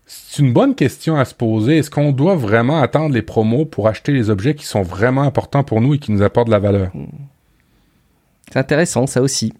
[0.08, 1.78] c'est une bonne question à se poser.
[1.78, 5.64] Est-ce qu'on doit vraiment attendre les promos pour acheter les objets qui sont vraiment importants
[5.64, 6.92] pour nous et qui nous apportent de la valeur?
[8.52, 9.54] C'est intéressant, ça aussi.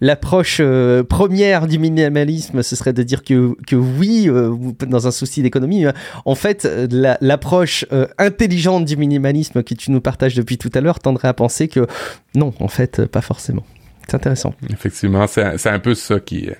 [0.00, 4.54] L'approche euh, première du minimalisme, ce serait de dire que, que oui, euh,
[4.86, 5.84] dans un souci d'économie.
[6.24, 11.00] En fait, l'approche euh, intelligente du minimalisme que tu nous partages depuis tout à l'heure
[11.00, 11.86] tendrait à penser que
[12.34, 13.64] non, en fait, pas forcément.
[14.06, 14.54] C'est intéressant.
[14.70, 16.50] Effectivement, c'est un peu ça qui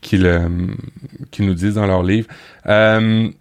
[0.00, 0.24] qu'ils
[1.40, 2.26] nous disent dans leur livre.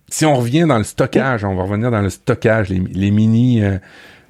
[0.10, 3.62] si on revient dans le stockage, on va revenir dans le stockage, les mini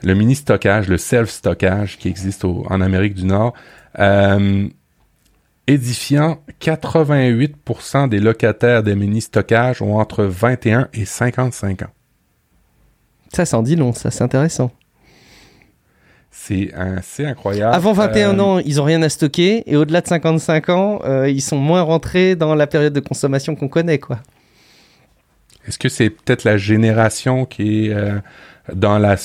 [0.04, 3.54] le mini stockage, le self stockage qui existe en Amérique du Nord,
[4.00, 4.68] euh,
[5.68, 11.92] édifiant 88% des locataires des mini stockages ont entre 21 et 55 ans.
[13.34, 14.72] Ça s'en dit long, ça c'est intéressant.
[16.32, 16.72] C'est
[17.20, 17.76] incroyable.
[17.76, 21.58] Avant 21 ans, ils ont rien à stocker, et au-delà de 55 ans, ils sont
[21.58, 24.20] moins rentrés dans la période de consommation qu'on connaît, quoi.
[25.68, 27.96] Est-ce que c'est peut-être la génération qui est
[28.74, 29.18] dans la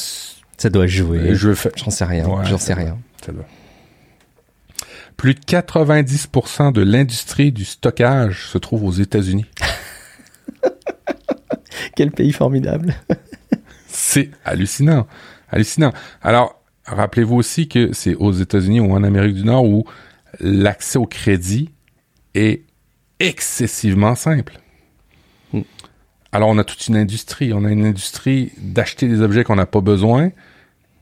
[0.56, 1.34] ça doit jouer.
[1.34, 2.44] Je J'en sais rien.
[2.44, 2.98] J'en sais rien.
[3.24, 3.46] Ça doit.
[5.16, 9.46] Plus de 90% de l'industrie du stockage se trouve aux États-Unis.
[11.96, 12.94] Quel pays formidable.
[13.86, 15.06] c'est hallucinant.
[15.50, 15.92] Hallucinant.
[16.20, 19.84] Alors, rappelez-vous aussi que c'est aux États-Unis ou en Amérique du Nord où
[20.40, 21.70] l'accès au crédit
[22.34, 22.62] est
[23.20, 24.58] excessivement simple.
[26.34, 27.54] Alors, on a toute une industrie.
[27.54, 30.30] On a une industrie d'acheter des objets qu'on n'a pas besoin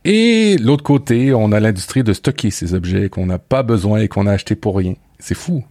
[0.05, 4.09] et l'autre côté, on a l'industrie de stocker ces objets qu'on n'a pas besoin et
[4.09, 4.95] qu'on a acheté pour rien.
[5.19, 5.65] C'est fou.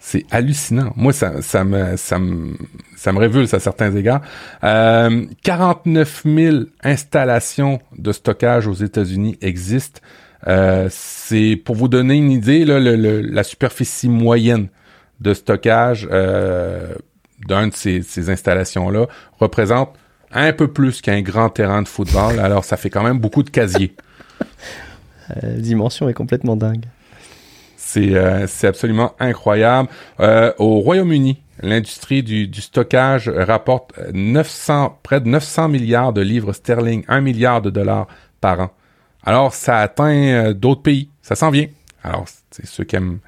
[0.00, 0.92] C'est hallucinant.
[0.96, 2.54] Moi, ça, ça me, ça me,
[2.96, 4.20] ça me révulse à certains égards.
[4.64, 10.00] Euh, 49 000 installations de stockage aux États-Unis existent.
[10.46, 14.66] Euh, c'est pour vous donner une idée, là, la superficie moyenne
[15.20, 16.94] de stockage euh,
[17.46, 19.06] d'un de ces, ces installations-là
[19.38, 19.94] représente
[20.34, 23.50] un peu plus qu'un grand terrain de football, alors ça fait quand même beaucoup de
[23.50, 23.94] casiers.
[25.28, 26.84] La euh, dimension est complètement dingue.
[27.76, 29.88] C'est euh, absolument incroyable.
[30.20, 36.52] Euh, au Royaume-Uni, l'industrie du, du, stockage rapporte 900, près de 900 milliards de livres
[36.52, 38.06] sterling, 1 milliard de dollars
[38.40, 38.70] par an.
[39.24, 41.08] Alors, ça atteint d'autres pays.
[41.22, 41.68] Ça s'en vient.
[42.02, 43.20] Alors, c'est ceux qui aiment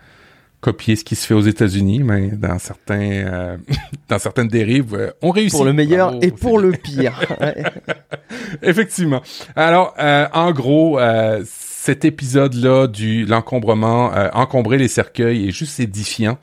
[0.67, 3.57] copier ce qui se fait aux États-Unis, mais dans certains, euh,
[4.09, 5.53] dans certaines dérives, euh, on réussit.
[5.53, 7.21] Pour le meilleur et pour le pire.
[8.63, 9.23] Effectivement.
[9.55, 10.99] Alors, euh, en gros,
[11.45, 16.37] cet épisode-là du l'encombrement, encombrer les cercueils est juste édifiant,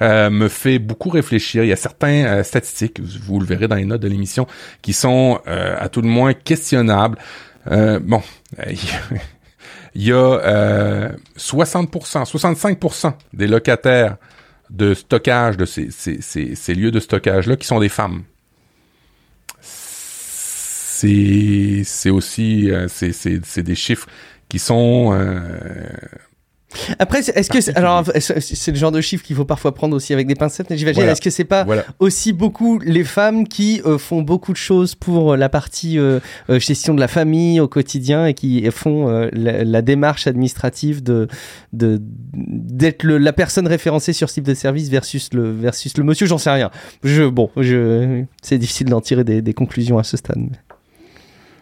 [0.00, 1.62] me fait beaucoup réfléchir.
[1.62, 4.48] Il y a certains statistiques, vous le verrez dans les notes de l'émission,
[4.82, 7.18] qui sont à tout le moins questionnables.
[7.66, 8.22] bon,
[9.94, 14.16] il y a euh, 60%, 65% des locataires
[14.70, 18.22] de stockage de ces, ces, lieux de stockage-là qui sont des femmes.
[21.02, 24.06] C'est, aussi, euh, c'est des chiffres
[24.48, 25.88] qui sont euh,
[26.98, 30.26] après, est-ce que alors c'est le genre de chiffre qu'il faut parfois prendre aussi avec
[30.26, 30.74] des pincettes.
[30.74, 31.02] J'imagine.
[31.02, 31.66] Est-ce que c'est pas
[31.98, 36.58] aussi beaucoup les femmes qui euh, font beaucoup de choses pour la partie euh, euh,
[36.58, 41.28] gestion de la famille au quotidien et qui font la, démarche administrative de
[41.72, 46.26] d'être la personne référencée sur ce type de service versus le versus le monsieur.
[46.26, 46.70] J'en sais rien.
[47.02, 50.56] Je bon, je c'est difficile d'en tirer des, des, conclusions à ce stade.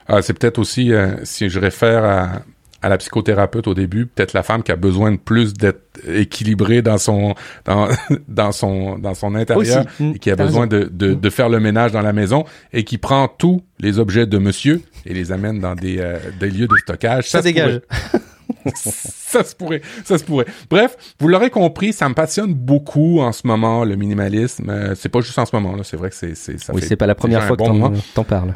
[0.06, 0.90] Ah, c'est peut-être aussi
[1.22, 2.42] si je réfère à
[2.82, 6.80] à la psychothérapeute au début, peut-être la femme qui a besoin de plus d'être équilibrée
[6.80, 7.88] dans son dans,
[8.28, 10.12] dans son dans son intérieur mm.
[10.14, 12.98] et qui a besoin de, de, de, faire le ménage dans la maison et qui
[12.98, 16.76] prend tous les objets de monsieur et les amène dans des, euh, des lieux de
[16.76, 17.28] stockage.
[17.28, 17.80] Ça, dégage.
[18.74, 20.46] ça se pourrait, ça se pourrait.
[20.70, 24.70] Bref, vous l'aurez compris, ça me passionne beaucoup en ce moment le minimalisme.
[24.70, 26.72] Euh, c'est pas juste en ce moment là, c'est vrai que c'est c'est ça.
[26.74, 28.54] Oui, c'est pas la première fois que t'en parles.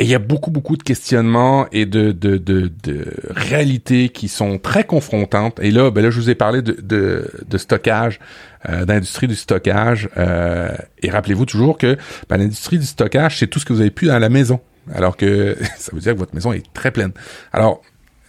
[0.00, 4.28] Et il y a beaucoup, beaucoup de questionnements et de, de, de, de réalités qui
[4.28, 5.60] sont très confrontantes.
[5.60, 8.18] Et là, ben là, je vous ai parlé de, de, de stockage,
[8.66, 10.08] euh, d'industrie du stockage.
[10.16, 11.98] Euh, et rappelez-vous toujours que
[12.30, 14.60] ben, l'industrie du stockage, c'est tout ce que vous avez pu dans la maison.
[14.94, 17.12] Alors que ça veut dire que votre maison est très pleine.
[17.52, 17.82] Alors,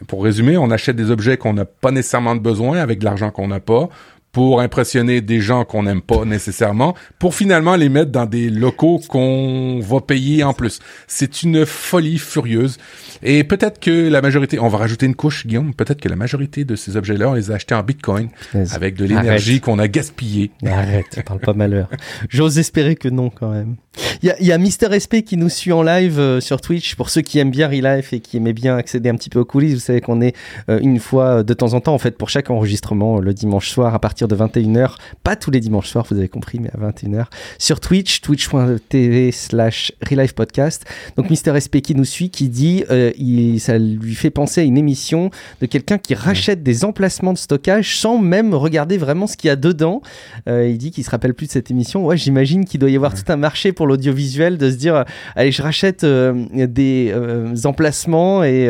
[0.07, 3.31] pour résumer, on achète des objets qu'on n'a pas nécessairement de besoin avec de l'argent
[3.31, 3.87] qu'on n'a pas
[4.31, 9.01] pour impressionner des gens qu'on n'aime pas nécessairement, pour finalement les mettre dans des locaux
[9.07, 10.79] qu'on va payer en plus.
[11.07, 12.77] C'est une folie furieuse.
[13.23, 16.65] Et peut-être que la majorité, on va rajouter une couche, Guillaume, peut-être que la majorité
[16.65, 18.29] de ces objets-là, on les a achetés en Bitcoin
[18.71, 20.51] avec de l'énergie qu'on a gaspillée.
[20.65, 21.89] Arrête, parle pas malheur.
[22.29, 23.75] J'ose espérer que non quand même.
[24.23, 26.95] Il y a, y a Mister SP qui nous suit en live euh, sur Twitch.
[26.95, 29.45] Pour ceux qui aiment bien Relife et qui aimaient bien accéder un petit peu aux
[29.45, 30.35] coulisses, vous savez qu'on est
[30.69, 33.69] euh, une fois euh, de temps en temps, en fait, pour chaque enregistrement le dimanche
[33.69, 34.95] soir à partir de 21h.
[35.23, 37.25] Pas tous les dimanches soirs, vous avez compris, mais à 21h.
[37.57, 40.85] Sur Twitch, twitch.tv slash Relife Podcast.
[41.17, 42.83] Donc Mister SP qui nous suit, qui dit,
[43.17, 47.37] il, ça lui fait penser à une émission de quelqu'un qui rachète des emplacements de
[47.37, 50.01] stockage sans même regarder vraiment ce qu'il y a dedans.
[50.47, 52.05] il dit qu'il se rappelle plus de cette émission.
[52.05, 55.03] Ouais, j'imagine qu'il doit y avoir tout un marché pour l'audiovisuel de se dire euh,
[55.35, 58.69] allez je rachète euh, des euh, emplacements et,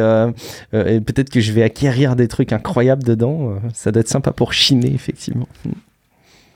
[0.72, 4.92] peut-être que je vais acquérir des trucs incroyables dedans ça doit être sympa pour chiner
[4.94, 5.91] effectivement Mm.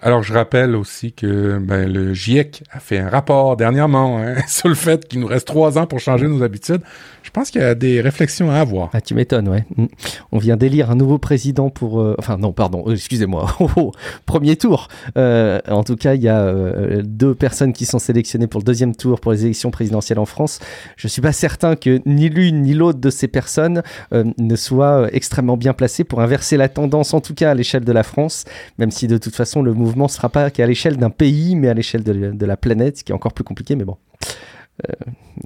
[0.02, 4.70] Alors, je rappelle aussi que ben, le GIEC a fait un rapport dernièrement hein, sur
[4.70, 6.82] le fait qu'il nous reste trois ans pour changer nos habitudes.
[7.24, 8.92] Je pense qu'il y a des réflexions à avoir.
[8.94, 9.66] Ah, tu m'étonnes, ouais.
[9.76, 9.86] Mm.
[10.32, 12.00] On vient d'élire un nouveau président pour...
[12.02, 13.48] Euh, enfin, non, pardon, euh, excusez-moi.
[13.66, 13.92] Oh, oh,
[14.26, 14.90] premier tour.
[15.18, 16.54] Euh, en tout cas, il y a
[17.04, 20.60] deux personnes qui sont sélectionnées pour le deuxième tour pour les élections présidentielles en France.
[20.98, 23.82] Je suis pas certain que ni l'une ni l'autre de ces personnes
[24.12, 27.92] ne soit extrêmement bien placée pour inverser la tendance, en tout cas à l'échelle de
[27.92, 28.44] la France,
[28.78, 31.70] même si de toute façon le mouvement ne sera pas qu'à l'échelle d'un pays, mais
[31.70, 33.98] à l'échelle de, la planète, ce qui est encore plus compliqué, mais bon.
[34.88, 34.94] Euh,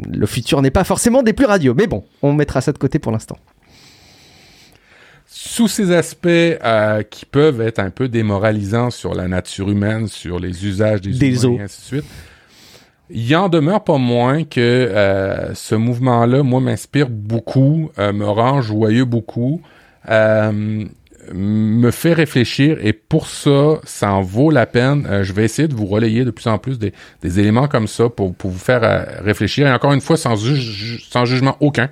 [0.08, 3.00] le futur n'est pas forcément des plus radieux, mais bon, on mettra ça de côté
[3.00, 3.38] pour l'instant.
[5.28, 10.40] Sous ces aspects euh, qui peuvent être un peu démoralisants sur la nature humaine, sur
[10.40, 12.12] les usages des, des humains et ainsi de suite,
[13.12, 19.06] il en demeure pas moins que euh, ce mouvement-là, moi, m'inspire beaucoup, me rend joyeux
[19.06, 19.62] beaucoup
[21.34, 25.06] me fait réfléchir et pour ça, ça en vaut la peine.
[25.10, 28.10] Euh, je vais essayer de vous relayer de plus en plus des, éléments comme ça
[28.10, 31.90] pour, vous faire euh, réfléchir et encore une fois sans, jugement aucun.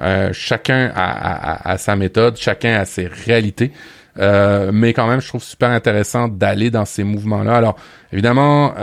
[0.00, 3.72] Euh, chacun a, a, sa méthode, chacun a ses réalités.
[4.16, 7.56] mais quand même, je trouve super intéressant d'aller dans ces mouvements-là.
[7.56, 7.76] Alors,
[8.12, 8.74] évidemment,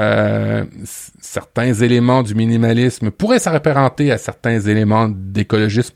[1.19, 5.95] certains éléments du minimalisme pourraient s'apparenter à certains éléments d'écologisme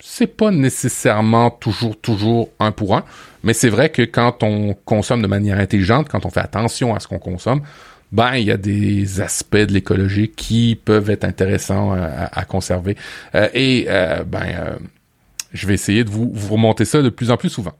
[0.00, 3.04] c'est pas nécessairement toujours, toujours un pour un,
[3.42, 7.00] mais c'est vrai que quand on consomme de manière intelligente, quand on fait attention à
[7.00, 7.62] ce qu'on consomme,
[8.10, 12.96] ben il y a des aspects de l'écologie qui peuvent être intéressants à, conserver.
[13.34, 14.78] Euh, et euh, ben
[15.58, 17.72] je vais essayer de vous, vous remonter ça de plus en plus souvent.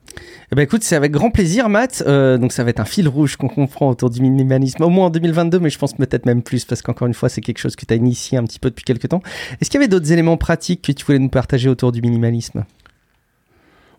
[0.50, 2.02] Eh ben écoute, c'est avec grand plaisir, Matt.
[2.06, 5.06] Euh, donc ça va être un fil rouge qu'on comprend autour du minimalisme, au moins
[5.06, 7.76] en 2022, mais je pense peut-être même plus, parce qu'encore une fois, c'est quelque chose
[7.76, 9.22] que tu as initié un petit peu depuis quelques temps.
[9.60, 12.64] Est-ce qu'il y avait d'autres éléments pratiques que tu voulais nous partager autour du minimalisme?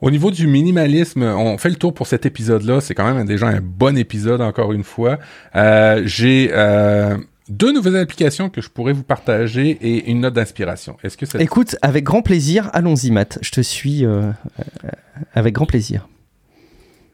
[0.02, 2.80] Au niveau du minimalisme, on fait le tour pour cet épisode-là.
[2.80, 5.20] C'est quand même déjà un bon épisode, encore une fois.
[5.56, 7.18] Euh, J'ai euh,
[7.50, 10.98] deux nouvelles applications que je pourrais vous partager et une note d'inspiration.
[11.04, 11.42] Est-ce que ça...
[11.42, 12.70] Écoute, avec grand plaisir.
[12.74, 13.40] Allons-y, Matt.
[13.42, 14.90] Je te suis euh, euh,
[15.34, 16.08] avec grand plaisir.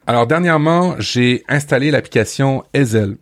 [0.07, 3.17] Alors, dernièrement, j'ai installé l'application Ezel.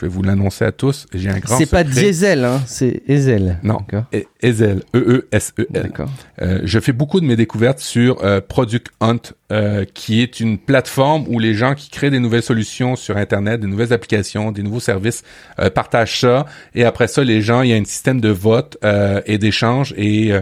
[0.00, 1.06] Je vais vous l'annoncer à tous.
[1.12, 3.58] J'ai un grand C'est pas diesel, hein, c'est Ezel.
[3.62, 3.80] Non,
[4.14, 5.82] e Ezel, E-E-S-E-L.
[5.82, 6.08] D'accord.
[6.40, 9.20] Euh, je fais beaucoup de mes découvertes sur euh, Product Hunt,
[9.52, 13.60] euh, qui est une plateforme où les gens qui créent des nouvelles solutions sur Internet,
[13.60, 15.22] des nouvelles applications, des nouveaux services,
[15.58, 16.46] euh, partagent ça.
[16.74, 19.92] Et après ça, les gens, il y a un système de vote euh, et d'échange
[19.98, 20.32] et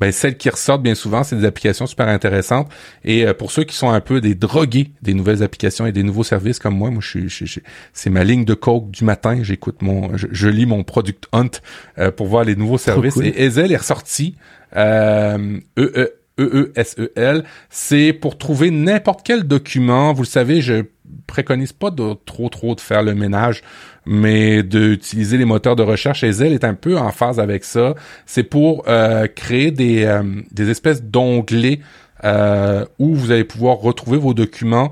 [0.00, 2.68] ben celles qui ressortent bien souvent, c'est des applications super intéressantes.
[3.04, 6.02] Et euh, pour ceux qui sont un peu des drogués des nouvelles applications et des
[6.02, 9.42] nouveaux services comme moi, moi je suis, c'est ma ligne de coke du matin.
[9.42, 11.50] J'écoute mon, je, lis mon Product Hunt
[11.98, 13.18] euh, pour voir les nouveaux services.
[13.18, 14.36] Et Ezel est ressorti.
[14.76, 16.08] Euh, e -E
[16.40, 20.14] E-E-S-E-L, c'est pour trouver n'importe quel document.
[20.14, 20.84] Vous le savez, je
[21.26, 23.62] préconise pas de trop trop de faire le ménage,
[24.06, 26.24] mais d'utiliser les moteurs de recherche.
[26.24, 27.94] Et Zelle est un peu en phase avec ça.
[28.26, 31.80] C'est pour euh, créer des, euh, des espèces d'onglets
[32.24, 34.90] euh, où vous allez pouvoir retrouver vos documents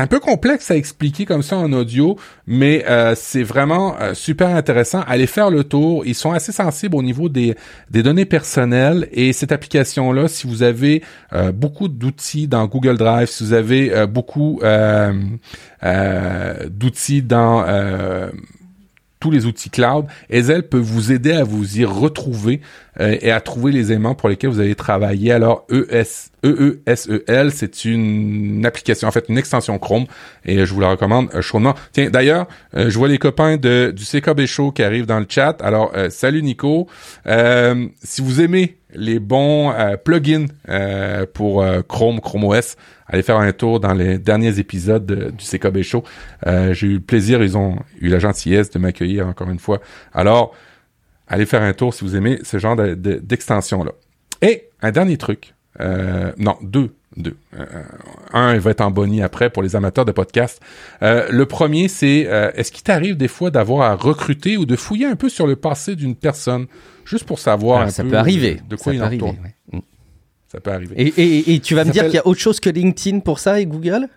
[0.00, 4.48] un peu complexe à expliquer comme ça en audio, mais euh, c'est vraiment euh, super
[4.48, 5.02] intéressant.
[5.06, 6.04] Allez faire le tour.
[6.06, 7.54] Ils sont assez sensibles au niveau des,
[7.90, 13.28] des données personnelles et cette application-là, si vous avez euh, beaucoup d'outils dans Google Drive,
[13.28, 14.60] si vous avez beaucoup
[15.82, 17.64] d'outils dans
[19.20, 22.60] tous les outils cloud, Ezel peut vous aider à vous y retrouver
[22.98, 25.30] euh, et à trouver les éléments pour lesquels vous allez travailler.
[25.30, 30.06] Alors ES, EESEL, c'est une application, en fait une extension Chrome
[30.44, 31.74] et je vous la recommande euh, chaudement.
[31.92, 35.26] Tiens, d'ailleurs, euh, je vois les copains de, du CKB Show qui arrivent dans le
[35.28, 35.60] chat.
[35.62, 36.88] Alors, salut Nico.
[38.02, 39.72] si vous aimez les bons
[40.04, 40.46] plugins
[41.34, 42.76] pour Chrome, Chrome OS,
[43.10, 46.04] allez faire un tour dans les derniers épisodes du CKB Show.
[46.46, 49.80] Euh, j'ai eu le plaisir, ils ont eu la gentillesse de m'accueillir encore une fois.
[50.12, 50.54] Alors,
[51.26, 53.92] allez faire un tour si vous aimez ce genre d'extension-là.
[54.42, 57.36] Et un dernier truc, euh, non, deux, deux.
[57.58, 57.64] Euh,
[58.32, 60.60] un, il va être en bonnie après pour les amateurs de podcast.
[61.00, 65.16] le premier, c'est est-ce qu'il t'arrive des fois d'avoir à recruter ou de fouiller un
[65.16, 66.66] peu sur le passé d'une personne,
[67.04, 68.60] juste pour savoir un ça peu peut arriver.
[68.68, 69.36] de quoi il en retourne.
[70.50, 71.12] Ça peut arriver.
[71.16, 73.66] Et, tu vas me dire qu'il y a autre chose que LinkedIn pour ça et
[73.66, 74.08] Google?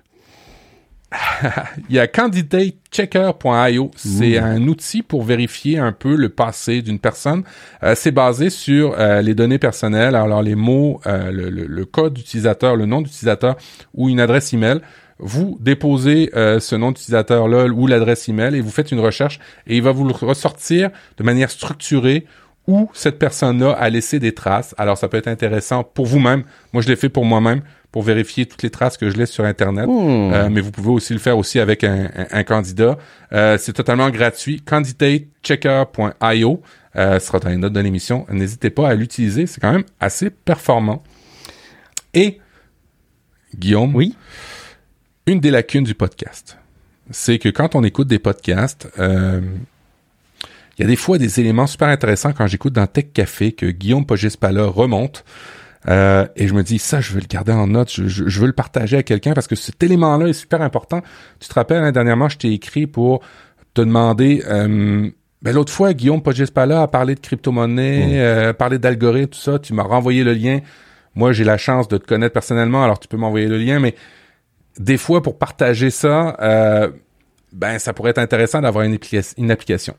[1.89, 3.91] il y a candidatechecker.io.
[3.95, 7.43] C'est un outil pour vérifier un peu le passé d'une personne.
[7.83, 12.75] Euh, c'est basé sur euh, les données personnelles, alors les mots, euh, le, code d'utilisateur,
[12.75, 13.57] le nom d'utilisateur
[13.93, 14.79] ou une adresse email.
[15.19, 19.83] Vous déposez ce nom d'utilisateur-là ou l'adresse email et vous faites une recherche et il
[19.83, 22.25] va vous le ressortir de manière structurée
[22.67, 24.73] où cette personne-là a laissé des traces.
[24.77, 26.43] Alors ça peut être intéressant pour vous-même.
[26.73, 27.61] Moi, je l'ai fait pour moi-même
[27.93, 29.85] pour vérifier toutes les traces que je laisse sur Internet.
[29.87, 30.33] Hmm.
[30.33, 32.97] Euh, mais vous pouvez aussi le faire aussi avec un, un, candidat.
[33.31, 34.61] Euh, c'est totalement gratuit.
[34.61, 36.61] Candidatechecker.io
[36.95, 38.25] euh, sera dans les notes de l'émission.
[38.31, 39.45] N'hésitez pas à l'utiliser.
[39.45, 41.03] C'est quand même assez performant.
[42.15, 42.39] Et
[43.55, 44.15] Guillaume, oui.
[45.27, 46.57] une des lacunes du podcast,
[47.11, 49.39] c'est que quand on écoute des podcasts, euh,
[50.79, 53.67] il y a des fois des éléments super intéressants quand j'écoute dans Tech Café que
[53.67, 55.23] Guillaume Pogespala remonte.
[55.89, 58.53] Euh, et je me dis, ça, je veux le garder en note, je, veux le
[58.53, 61.01] partager à quelqu'un parce que cet élément-là est super important.
[61.39, 63.21] Tu te rappelles, hein, dernièrement, je t'ai écrit pour
[63.73, 64.43] te demander...
[64.47, 65.09] Euh,
[65.43, 68.11] ben, l'autre fois, Guillaume Pogespala a parlé de crypto-monnaie, mmh.
[68.13, 69.59] euh, parlé d'algorithmes, tout ça.
[69.59, 70.61] Tu m'as renvoyé le lien.
[71.15, 73.79] Moi, j'ai la chance de te connaître personnellement, alors tu peux m'envoyer le lien.
[73.79, 73.93] Mais
[74.79, 76.89] des fois, pour partager ça, euh,
[77.51, 78.97] ben ça pourrait être intéressant d'avoir une,
[79.37, 79.95] une application.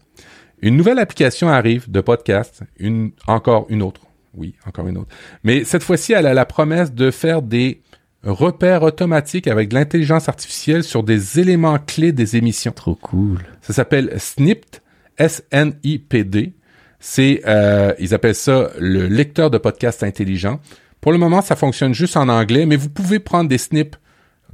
[0.63, 4.01] Une nouvelle application arrive de podcast, une encore une autre.
[4.37, 5.15] Oui, encore une autre.
[5.43, 7.81] Mais cette fois-ci, elle a la promesse de faire des
[8.23, 12.73] repères automatiques avec de l'intelligence artificielle sur des éléments clés des émissions.
[12.73, 13.39] Trop cool.
[13.61, 14.83] Ça s'appelle Snipt,
[15.19, 16.53] S-N-I-P-D.
[17.01, 20.59] C'est, euh, ils appellent ça le lecteur de podcast intelligent.
[21.03, 23.97] Pour le moment, ça fonctionne juste en anglais, mais vous pouvez prendre des snips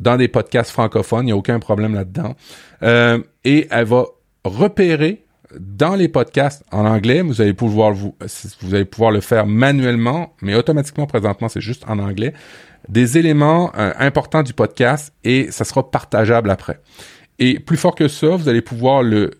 [0.01, 2.35] dans des podcasts francophones, il n'y a aucun problème là-dedans.
[2.83, 4.07] Euh, et elle va
[4.45, 5.25] repérer
[5.59, 8.15] dans les podcasts en anglais, vous allez pouvoir vous,
[8.61, 12.33] vous allez pouvoir le faire manuellement, mais automatiquement présentement, c'est juste en anglais,
[12.89, 16.81] des éléments euh, importants du podcast et ça sera partageable après.
[17.39, 19.31] Et plus fort que ça, vous allez pouvoir le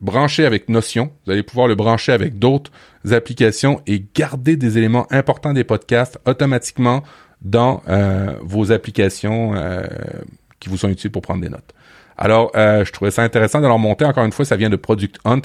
[0.00, 2.70] brancher avec Notion, vous allez pouvoir le brancher avec d'autres
[3.10, 7.02] applications et garder des éléments importants des podcasts automatiquement
[7.42, 9.82] dans euh, vos applications euh,
[10.60, 11.74] qui vous sont utiles pour prendre des notes.
[12.16, 14.04] Alors, euh, je trouvais ça intéressant de leur monter.
[14.04, 15.42] Encore une fois, ça vient de Product Hunt.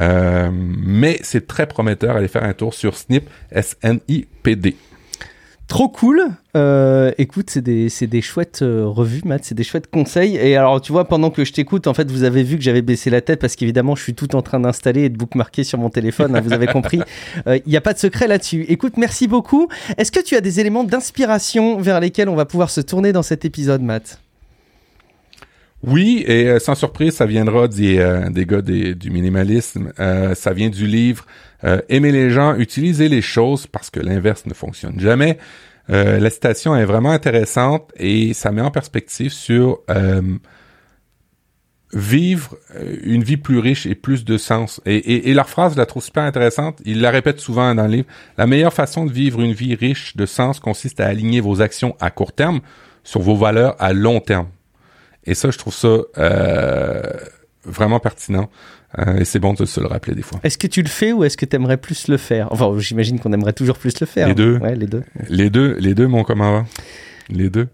[0.00, 2.16] Euh, mais c'est très prometteur.
[2.16, 4.76] Allez faire un tour sur Snip, S-N-I-P-D.
[5.68, 6.22] Trop cool.
[6.56, 10.36] Euh, écoute, c'est des, des, chouettes revues, Matt, c'est des chouettes conseils.
[10.36, 12.82] Et alors, tu vois, pendant que je t'écoute, en fait, vous avez vu que j'avais
[12.82, 15.80] baissé la tête parce qu'évidemment, je suis tout en train d'installer et de bookmarker sur
[15.80, 16.36] mon téléphone.
[16.36, 17.00] Hein, vous avez compris.
[17.46, 18.64] Il n'y a pas de secret là-dessus.
[18.68, 19.68] Écoute, merci beaucoup.
[19.98, 23.24] Est-ce que tu as des éléments d'inspiration vers lesquels on va pouvoir se tourner dans
[23.24, 24.20] cet épisode, Matt?
[25.82, 29.92] Oui, et euh, sans surprise, ça viendra des, euh, gars du minimalisme.
[30.00, 31.26] Euh, ça vient du livre
[31.88, 35.38] Aimer les gens, utiliser les choses parce que l'inverse ne fonctionne jamais.
[35.88, 39.80] la citation est vraiment intéressante et ça met en perspective sur
[41.92, 42.56] vivre
[43.02, 44.80] une vie plus riche et plus de sens.
[44.84, 46.80] Et, et, et, leur phrase, je la trouve super intéressante.
[46.84, 48.08] Il la répète souvent dans le livre.
[48.38, 51.96] La meilleure façon de vivre une vie riche de sens consiste à aligner vos actions
[52.00, 52.60] à court terme
[53.02, 54.46] sur vos valeurs à long terme.
[55.26, 57.02] Et ça, je trouve ça euh,
[57.64, 58.48] vraiment pertinent.
[58.98, 60.40] Euh, et c'est bon de se le rappeler des fois.
[60.42, 62.48] Est-ce que tu le fais ou est-ce que tu aimerais plus le faire?
[62.50, 64.28] Enfin, j'imagine qu'on aimerait toujours plus le faire.
[64.28, 64.58] Les deux.
[64.58, 65.02] Ouais, les deux.
[65.28, 66.66] Les deux, les deux, mon commandant.
[67.28, 67.68] Les deux.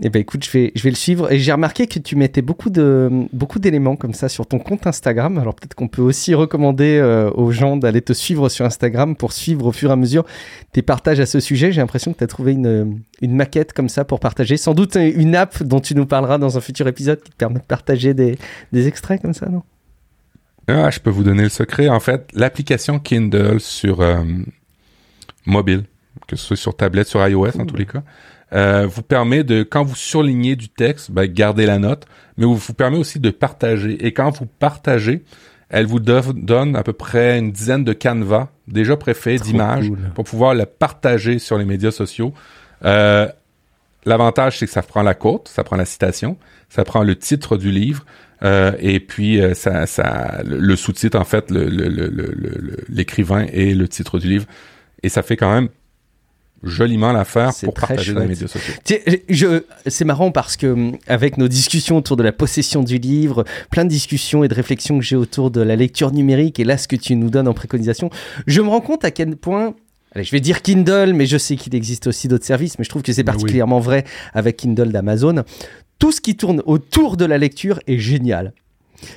[0.00, 1.30] Eh ben écoute, je vais, je vais le suivre.
[1.30, 4.86] Et j'ai remarqué que tu mettais beaucoup de beaucoup d'éléments comme ça sur ton compte
[4.86, 5.36] Instagram.
[5.38, 9.32] Alors peut-être qu'on peut aussi recommander euh, aux gens d'aller te suivre sur Instagram pour
[9.32, 10.24] suivre au fur et à mesure
[10.72, 11.72] tes partages à ce sujet.
[11.72, 14.56] J'ai l'impression que tu as trouvé une, une maquette comme ça pour partager.
[14.56, 17.60] Sans doute une app dont tu nous parleras dans un futur épisode qui te permet
[17.60, 18.38] de partager des,
[18.72, 19.62] des extraits comme ça, non?
[20.68, 21.88] Ah, Je peux vous donner le secret.
[21.88, 24.22] En fait, l'application Kindle sur euh,
[25.44, 25.84] mobile,
[26.26, 28.02] que ce soit sur tablette, sur iOS en tous les cas,
[28.52, 32.56] euh, vous permet de, quand vous surlignez du texte, ben, garder la note, mais vous,
[32.56, 34.06] vous permet aussi de partager.
[34.06, 35.24] Et quand vous partagez,
[35.68, 40.54] elle vous donne à peu près une dizaine de canevas déjà préfaits d'images pour pouvoir
[40.54, 42.34] la partager sur les médias sociaux.
[42.84, 43.26] Euh,
[44.04, 46.36] L'avantage, c'est que ça prend la côte, ça prend la citation,
[46.68, 48.04] ça prend le titre du livre,
[48.42, 51.52] euh, et puis euh, ça, ça, le, sous-titre, en fait,
[52.88, 54.46] l'écrivain et le titre du livre.
[55.04, 55.68] Et ça fait quand même
[56.62, 58.74] joliment l'affaire pour partager dans les médias sociaux.
[59.28, 63.44] Je, c'est marrant parce que hum, avec nos discussions autour de la possession du livre,
[63.70, 66.78] plein de discussions et de réflexions que j'ai autour de la lecture numérique et là
[66.78, 68.10] ce que tu nous donnes en préconisation,
[68.46, 69.74] je me rends compte à quel point
[70.14, 72.90] Allez, je vais dire Kindle, mais je sais qu'il existe aussi d'autres services, mais je
[72.90, 74.04] trouve que c'est particulièrement vrai
[74.34, 75.42] avec Kindle d'Amazon.
[75.98, 78.52] Tout ce qui tourne autour de la lecture est génial.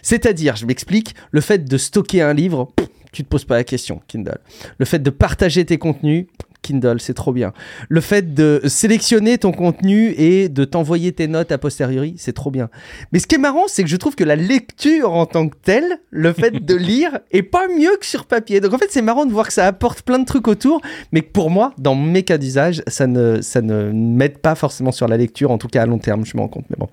[0.02, 2.72] C'est-à-dire, je m'explique, le fait de stocker un livre,
[3.12, 4.38] tu te poses pas la question, Kindle.
[4.78, 6.28] Le fait de partager tes contenus,
[6.66, 7.54] Kindle, c'est trop bien.
[7.90, 12.50] Le fait de sélectionner ton contenu et de t'envoyer tes notes a posteriori, c'est trop
[12.50, 12.70] bien.
[13.12, 15.56] Mais ce qui est marrant, c'est que je trouve que la lecture en tant que
[15.62, 18.62] telle, le fait de lire, est pas mieux que sur papier.
[18.62, 21.22] Donc en fait, c'est marrant de voir que ça apporte plein de trucs autour, mais
[21.22, 25.08] que pour moi, dans mes cas d'usage, ça ne, ça ne m'aide pas forcément sur
[25.08, 26.66] la lecture, en tout cas à long terme, je me rends compte.
[26.70, 26.90] Mais bon.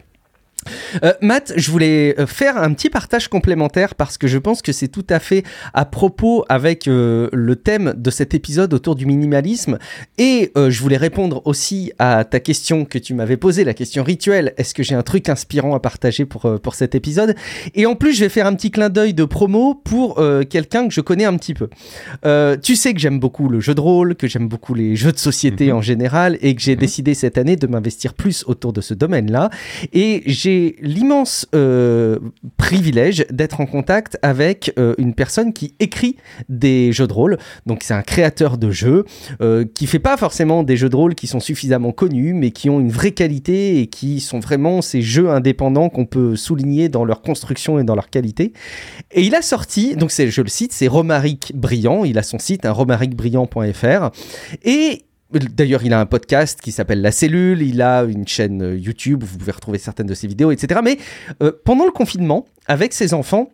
[1.02, 4.72] Euh, Matt, je voulais euh, faire un petit partage complémentaire parce que je pense que
[4.72, 5.44] c'est tout à fait
[5.74, 9.78] à propos avec euh, le thème de cet épisode autour du minimalisme.
[10.18, 14.54] Et je voulais répondre aussi à ta question que tu m'avais posée, la question rituelle.
[14.56, 17.34] Est-ce que j'ai un truc inspirant à partager pour, pour cet épisode?
[17.74, 20.94] Et en plus, je vais faire un petit clin d'œil de promo pour quelqu'un que
[20.94, 21.68] je connais un petit peu.
[22.62, 25.18] tu sais que j'aime beaucoup le jeu de rôle, que j'aime beaucoup les jeux de
[25.18, 25.76] société mhm.
[25.76, 26.80] en général et que j'ai mhm.
[26.80, 29.50] décidé cette année de m'investir plus autour de ce domaine-là.
[29.92, 32.18] Et j'ai l'immense euh,
[32.56, 36.16] privilège d'être en contact avec euh, une personne qui écrit
[36.48, 37.38] des jeux de rôle.
[37.66, 39.04] Donc c'est un créateur de jeux
[39.40, 42.70] euh, qui fait pas forcément des jeux de rôle qui sont suffisamment connus, mais qui
[42.70, 47.04] ont une vraie qualité et qui sont vraiment ces jeux indépendants qu'on peut souligner dans
[47.04, 48.52] leur construction et dans leur qualité.
[49.12, 52.04] Et il a sorti, donc c'est, je le cite, c'est Romaric Brillant.
[52.04, 54.10] Il a son site, un romaricbrillant.fr.
[54.64, 58.76] Et D'ailleurs, il a un podcast qui s'appelle La Cellule, il a une chaîne euh,
[58.76, 60.80] YouTube où vous pouvez retrouver certaines de ses vidéos, etc.
[60.84, 60.98] Mais
[61.42, 63.50] euh, pendant le confinement, avec ses enfants,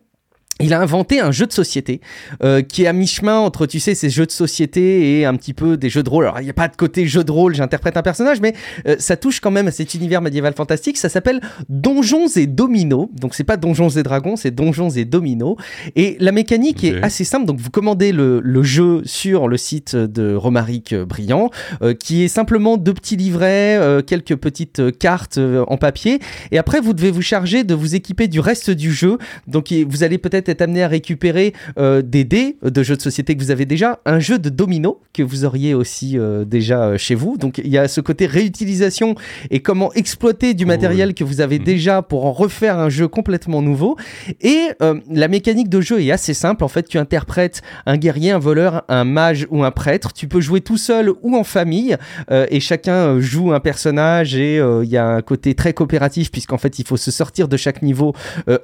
[0.61, 2.01] il a inventé un jeu de société
[2.43, 5.53] euh, qui est à mi-chemin entre, tu sais, ces jeux de société et un petit
[5.53, 6.25] peu des jeux de rôle.
[6.25, 8.53] Alors, il n'y a pas de côté jeu de rôle, j'interprète un personnage, mais
[8.85, 10.97] euh, ça touche quand même à cet univers médiéval fantastique.
[10.97, 11.39] Ça s'appelle
[11.69, 13.07] Donjons et Dominos.
[13.13, 15.55] Donc, c'est pas Donjons et Dragons, c'est Donjons et Dominos.
[15.95, 17.45] Et la mécanique est assez simple.
[17.45, 21.51] Donc, vous commandez le, le, jeu sur le site de Romaric Brillant,
[21.81, 26.19] euh, qui est simplement deux petits livrets, euh, quelques petites cartes en papier.
[26.51, 29.17] Et après, vous devez vous charger de vous équiper du reste du jeu.
[29.47, 33.35] Donc, vous allez peut-être être amené à récupérer euh, des dés de jeux de société
[33.35, 36.97] que vous avez déjà, un jeu de domino que vous auriez aussi euh, déjà euh,
[36.97, 37.37] chez vous.
[37.37, 39.15] Donc il y a ce côté réutilisation
[39.51, 41.63] et comment exploiter du matériel que vous avez mmh.
[41.63, 43.97] déjà pour en refaire un jeu complètement nouveau.
[44.41, 44.69] Et
[45.09, 46.63] la mécanique de jeu est assez simple.
[46.63, 50.13] En fait, tu interprètes un guerrier, un voleur, un mage ou un prêtre.
[50.13, 51.97] Tu peux jouer tout seul ou en famille
[52.29, 56.79] et chacun joue un personnage et il y a un côté très coopératif puisqu'en fait
[56.79, 58.13] il faut se sortir de chaque niveau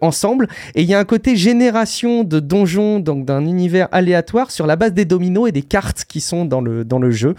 [0.01, 0.47] ensemble.
[0.75, 1.74] Et il y a un côté général
[2.23, 6.21] de donjons, donc d'un univers aléatoire sur la base des dominos et des cartes qui
[6.21, 7.35] sont dans le, dans le jeu.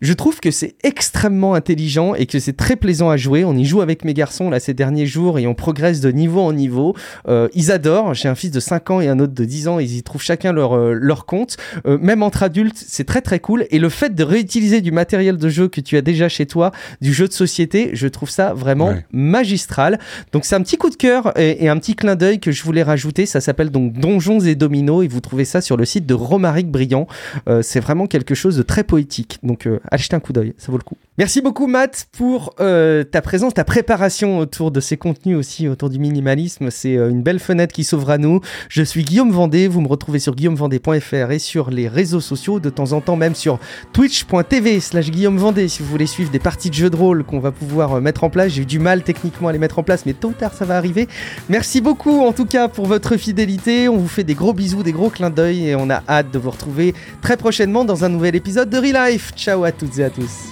[0.00, 3.44] Je trouve que c'est extrêmement intelligent et que c'est très plaisant à jouer.
[3.44, 6.40] On y joue avec mes garçons là ces derniers jours et on progresse de niveau
[6.40, 6.96] en niveau.
[7.28, 8.14] Euh, ils adorent.
[8.14, 9.78] J'ai un fils de 5 ans et un autre de 10 ans.
[9.78, 11.58] Ils y trouvent chacun leur, euh, leur compte.
[11.86, 13.66] Euh, même entre adultes, c'est très très cool.
[13.70, 16.72] Et le fait de réutiliser du matériel de jeu que tu as déjà chez toi,
[17.02, 19.98] du jeu de société, je trouve ça vraiment magistral.
[20.32, 22.82] Donc c'est un petit coup de cœur et, un petit clin d'œil que je voulais
[22.82, 23.26] rajouter.
[23.26, 26.70] Ça s'appelle donc Donjons et Dominos et vous trouvez ça sur le site de Romaric
[26.70, 27.06] Brillant.
[27.60, 29.38] c'est vraiment quelque chose de très poétique.
[29.42, 30.96] Donc jeter un coup d'œil, ça vaut le coup.
[31.20, 35.90] Merci beaucoup Matt pour euh, ta présence, ta préparation autour de ces contenus aussi, autour
[35.90, 36.70] du minimalisme.
[36.70, 38.40] C'est euh, une belle fenêtre qui s'ouvre à nous.
[38.70, 42.70] Je suis Guillaume Vendée, vous me retrouvez sur guillaumevendée.fr et sur les réseaux sociaux, de
[42.70, 43.58] temps en temps même sur
[43.92, 47.38] twitch.tv slash Guillaume Vendée si vous voulez suivre des parties de jeux de rôle qu'on
[47.38, 48.52] va pouvoir euh, mettre en place.
[48.52, 50.64] J'ai eu du mal techniquement à les mettre en place, mais tôt ou tard ça
[50.64, 51.06] va arriver.
[51.50, 53.90] Merci beaucoup en tout cas pour votre fidélité.
[53.90, 56.38] On vous fait des gros bisous, des gros clins d'œil et on a hâte de
[56.38, 59.32] vous retrouver très prochainement dans un nouvel épisode de Relife.
[59.36, 60.50] Ciao à toutes et à tous.